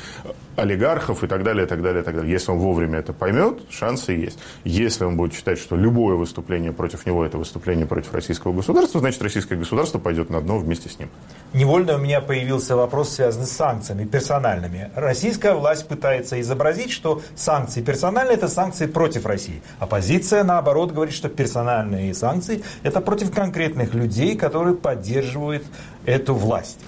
[0.56, 2.32] олигархов и так далее, и так далее, и так далее.
[2.32, 4.40] Если он вовремя это поймет, шансы есть.
[4.64, 9.22] Если он будет считать, что любое выступление против него– это выступление против российского государства, значит,
[9.22, 11.10] российское государство пойдет на дно вместе с ним.
[11.54, 14.92] Невольно у меня появился вопрос, связанный с санкциями персональными.
[14.96, 19.62] Российская власть пытается изобразить, что санкции персональные– это санкции против России.
[19.80, 25.64] Оппозиция, наоборот, говорит, что персональные санкции– это против конкретных людей, которые поддерживают
[26.06, 26.80] эту власть.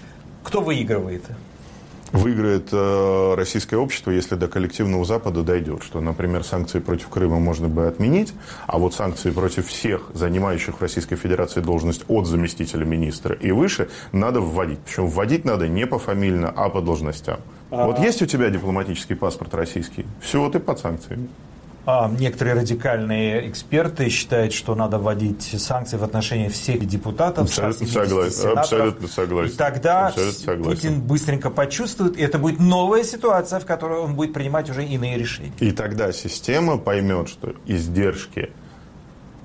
[0.44, 1.24] Кто выигрывает?
[2.16, 7.68] Выиграет э, российское общество, если до коллективного Запада дойдет, что, например, санкции против Крыма можно
[7.68, 8.34] бы отменить,
[8.68, 13.90] а вот санкции против всех занимающих в Российской Федерации должность от заместителя министра и выше
[14.12, 14.80] надо вводить.
[14.80, 17.40] Причем вводить надо не пофамильно, а по должностям.
[17.72, 17.88] А-а-а.
[17.88, 21.30] Вот есть у тебя дипломатический паспорт российский, все, ты под санкциями.
[21.86, 27.46] А некоторые радикальные эксперты считают, что надо вводить санкции в отношении всех депутатов.
[27.46, 28.58] Абсолютно согласен.
[28.58, 29.54] Абсолютно согласен.
[29.54, 30.76] И тогда Абсолютно согласен.
[30.76, 35.18] Путин быстренько почувствует, и это будет новая ситуация, в которой он будет принимать уже иные
[35.18, 35.54] решения.
[35.60, 38.52] И тогда система поймет, что издержки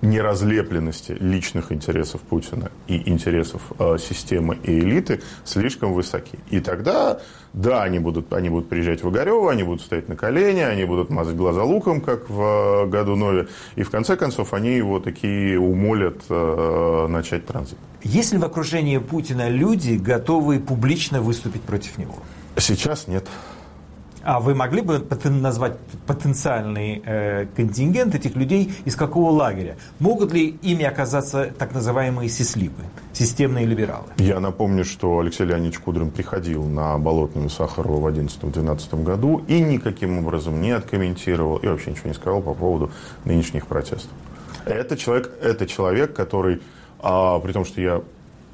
[0.03, 6.39] неразлепленности личных интересов Путина и интересов э, системы и элиты слишком высоки.
[6.51, 7.21] И тогда,
[7.53, 11.11] да, они будут, они будут приезжать в Огарева, они будут стоять на колени, они будут
[11.11, 15.59] мазать глаза луком, как в э, году Нове, и в конце концов они его такие
[15.59, 17.79] умолят э, начать транзит.
[18.03, 22.15] Есть ли в окружении Путина люди, готовые публично выступить против него?
[22.57, 23.27] Сейчас нет.
[24.23, 29.77] А вы могли бы назвать потенциальный э, контингент этих людей из какого лагеря?
[29.99, 34.09] Могут ли ими оказаться так называемые сислипы, системные либералы?
[34.19, 40.19] Я напомню, что Алексей Леонидович Кудрин приходил на Болотную Сахарова в 2011-2012 году и никаким
[40.19, 42.91] образом не откомментировал и вообще ничего не сказал по поводу
[43.25, 44.11] нынешних протестов.
[44.67, 46.61] Это человек, это человек который,
[46.99, 48.03] а, при том, что я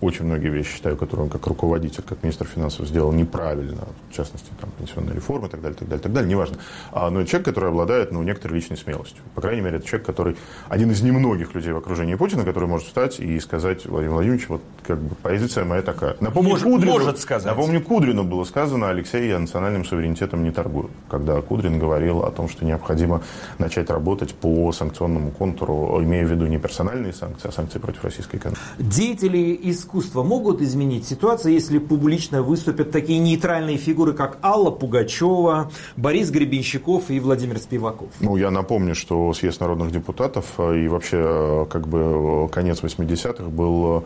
[0.01, 4.51] очень многие вещи считаю, которые он как руководитель, как министр финансов сделал неправильно, в частности,
[4.61, 6.59] там, пенсионная реформа и так далее, так далее, так далее, неважно.
[6.93, 9.23] А, но это человек, который обладает, ну, некоторой личной смелостью.
[9.35, 10.37] По крайней мере, это человек, который
[10.69, 14.63] один из немногих людей в окружении Путина, который может встать и сказать Владимир Владимирович, вот
[14.87, 16.17] как бы позиция моя такая.
[16.21, 17.47] Напомню, может, Кудрину, может сказать.
[17.47, 20.91] Напомню, Кудрину было сказано, Алексей, я национальным суверенитетом не торгую.
[21.09, 23.23] Когда Кудрин говорил о том, что необходимо
[23.59, 28.37] начать работать по санкционному контуру, имея в виду не персональные санкции, а санкции против российской
[28.37, 28.61] экономики.
[28.79, 36.31] Деятели искусства могут изменить ситуацию, если публично выступят такие нейтральные фигуры, как Алла Пугачева, Борис
[36.31, 38.09] Гребенщиков и Владимир Спиваков?
[38.21, 42.83] Ну, я напомню, что съезд народных депутатов э, и вообще э, как бы э, конец
[42.83, 44.05] 80-х был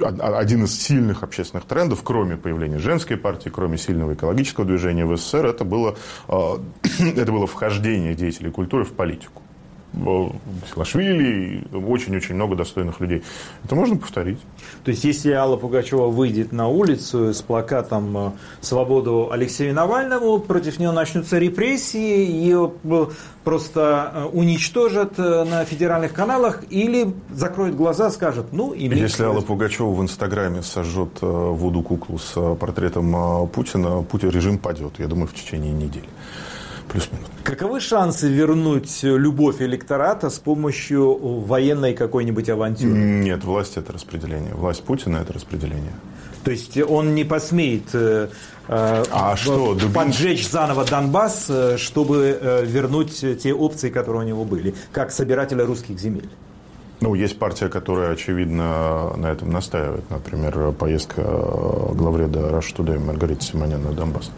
[0.00, 5.46] один из сильных общественных трендов, кроме появления женской партии, кроме сильного экологического движения в СССР,
[5.46, 5.96] это было,
[6.98, 9.42] это было вхождение деятелей культуры в политику.
[9.92, 13.22] Силашвили, очень-очень много достойных людей.
[13.64, 14.38] Это можно повторить.
[14.84, 18.30] То есть, если Алла Пугачева выйдет на улицу с плакатом э,
[18.60, 23.06] «Свободу Алексею Навальному», против нее начнутся репрессии, ее э,
[23.44, 29.90] просто э, уничтожат на федеральных каналах или закроют глаза, скажут, ну, и Если Алла Пугачева
[29.92, 35.72] в Инстаграме сожжет Вуду куклу с портретом Путина, Путин режим падет, я думаю, в течение
[35.72, 36.08] недели
[36.90, 37.26] плюс-минус.
[37.44, 42.98] Каковы шансы вернуть любовь электората с помощью военной какой-нибудь авантюры?
[42.98, 44.54] Нет, власть это распределение.
[44.54, 45.92] Власть Путина это распределение.
[46.44, 48.28] То есть он не посмеет э,
[48.66, 54.74] а что, поджечь заново Донбасс, э, чтобы э, вернуть те опции, которые у него были,
[54.92, 56.28] как собирателя русских земель?
[57.00, 60.08] Ну, есть партия, которая, очевидно, на этом настаивает.
[60.10, 64.30] Например, поездка главреда Rush Today Маргариты Симонян на Донбасс.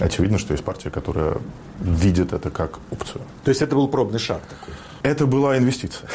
[0.00, 1.36] Очевидно, что есть партия, которая
[1.80, 3.22] видит это как опцию.
[3.44, 4.74] То есть это был пробный шаг такой?
[5.02, 6.08] Это была инвестиция.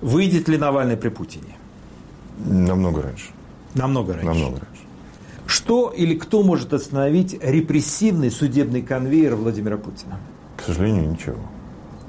[0.00, 1.56] Выйдет ли Навальный при Путине?
[2.38, 3.26] Намного раньше.
[3.74, 4.26] Намного раньше.
[4.26, 4.82] Намного раньше.
[5.46, 10.18] Что или кто может остановить репрессивный судебный конвейер Владимира Путина?
[10.56, 11.38] К сожалению, ничего.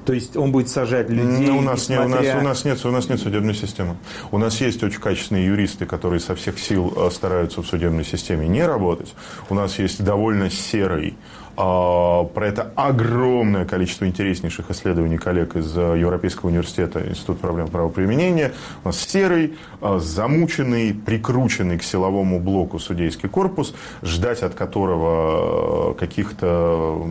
[0.04, 1.46] То есть он будет сажать людей.
[1.46, 3.96] Ну, у, нас не, у, нас, у, нас нет, у нас нет судебной системы.
[4.32, 8.48] У нас есть очень качественные юристы, которые со всех сил э, стараются в судебной системе
[8.48, 9.14] не работать.
[9.48, 11.16] У нас есть довольно серый
[11.54, 18.52] про это огромное количество интереснейших исследований коллег из э, Европейского университета Института проблем правоприменения.
[18.84, 25.94] У нас серый, э, замученный, прикрученный к силовому блоку судейский корпус, ждать от которого э,
[25.98, 27.06] каких-то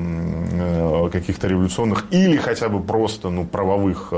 [1.12, 4.14] каких революционных или хотя бы просто ну, правовых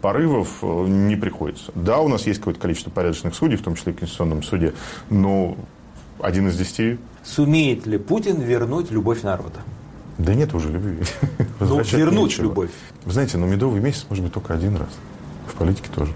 [0.00, 1.72] порывов не приходится.
[1.74, 4.72] Да, у нас есть какое-то количество порядочных судей, в том числе и в Конституционном суде,
[5.10, 5.56] но
[6.20, 9.60] один из десяти Сумеет ли Путин вернуть любовь народа?
[10.18, 11.04] Да нет уже любви.
[11.60, 12.42] Ну, вернуть нечего.
[12.44, 12.70] любовь.
[13.04, 14.88] Вы знаете, но медовый месяц может быть только один раз.
[15.46, 16.12] В политике тоже.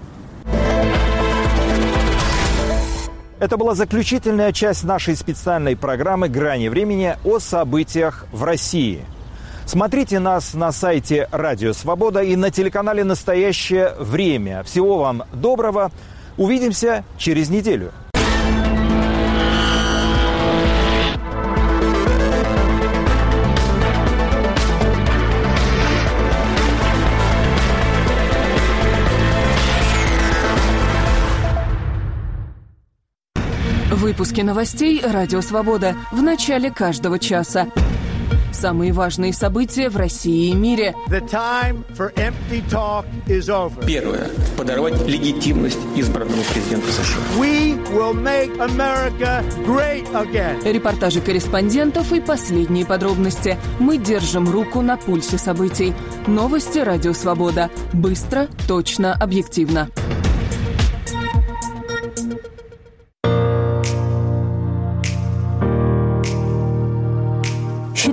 [3.39, 9.05] Это была заключительная часть нашей специальной программы «Грани времени» о событиях в России.
[9.65, 14.63] Смотрите нас на сайте «Радио Свобода» и на телеканале «Настоящее время».
[14.63, 15.91] Всего вам доброго.
[16.35, 17.91] Увидимся через неделю.
[33.97, 37.65] Выпуски новостей «Радио Свобода» в начале каждого часа.
[38.53, 40.93] Самые важные события в России и мире.
[43.87, 44.29] Первое.
[44.55, 47.21] Подорвать легитимность избранному президенту США.
[50.63, 53.57] Репортажи корреспондентов и последние подробности.
[53.79, 55.95] Мы держим руку на пульсе событий.
[56.27, 57.71] Новости «Радио Свобода».
[57.93, 59.89] Быстро, точно, объективно.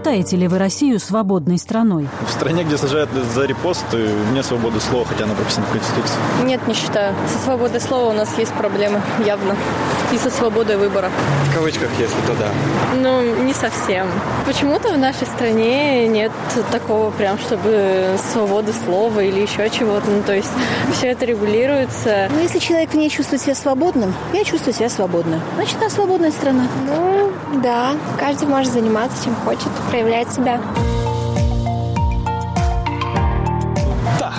[0.04, 2.08] Считаете ли вы Россию свободной страной?
[2.28, 6.16] В стране, где сажают за репосты, вне свободы слова, хотя она прописана в Конституции.
[6.44, 7.14] Нет, не считаю.
[7.26, 9.56] Со свободой слова у нас есть проблемы, явно.
[10.14, 11.10] И со свободой выбора.
[11.50, 12.48] В кавычках, если то да.
[12.94, 14.06] Ну, не совсем.
[14.46, 16.30] Почему-то в нашей стране нет
[16.70, 20.08] такого прям, чтобы свободы слова или еще чего-то.
[20.08, 20.52] Ну, то есть
[20.92, 22.28] все это регулируется.
[22.32, 25.40] Ну, если человек в ней чувствует себя свободным, я чувствую себя свободно.
[25.56, 26.68] Значит, она свободная страна.
[26.86, 27.94] Ну, да.
[28.16, 30.60] Каждый может заниматься чем хочет проявлять себя.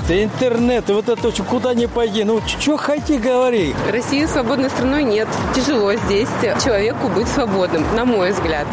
[0.08, 3.74] Да, интернет, и вот это куда ни пойди, ну что хоти говори.
[3.92, 5.28] Россию свободной страной нет.
[5.56, 6.30] Тяжело здесь
[6.64, 8.68] человеку быть свободным, на мой взгляд.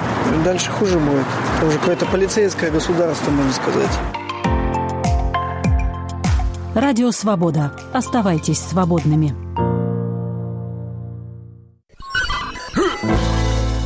[0.45, 1.25] Дальше хуже будет.
[1.57, 3.91] Это уже какое-то полицейское государство, можно сказать.
[6.75, 7.73] Радио «Свобода».
[7.95, 9.35] Оставайтесь свободными.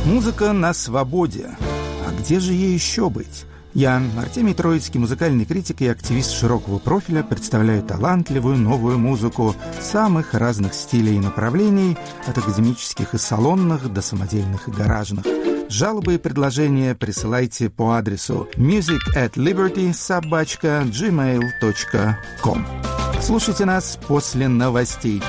[0.05, 1.49] Музыка на свободе.
[2.05, 3.45] А где же ей еще быть?
[3.73, 10.73] Я, Артемий Троицкий, музыкальный критик и активист широкого профиля, представляю талантливую новую музыку самых разных
[10.73, 15.25] стилей и направлений, от академических и салонных до самодельных и гаражных.
[15.69, 22.65] Жалобы и предложения присылайте по адресу music at liberty собачка gmail.com.
[23.21, 25.21] Слушайте нас после новостей.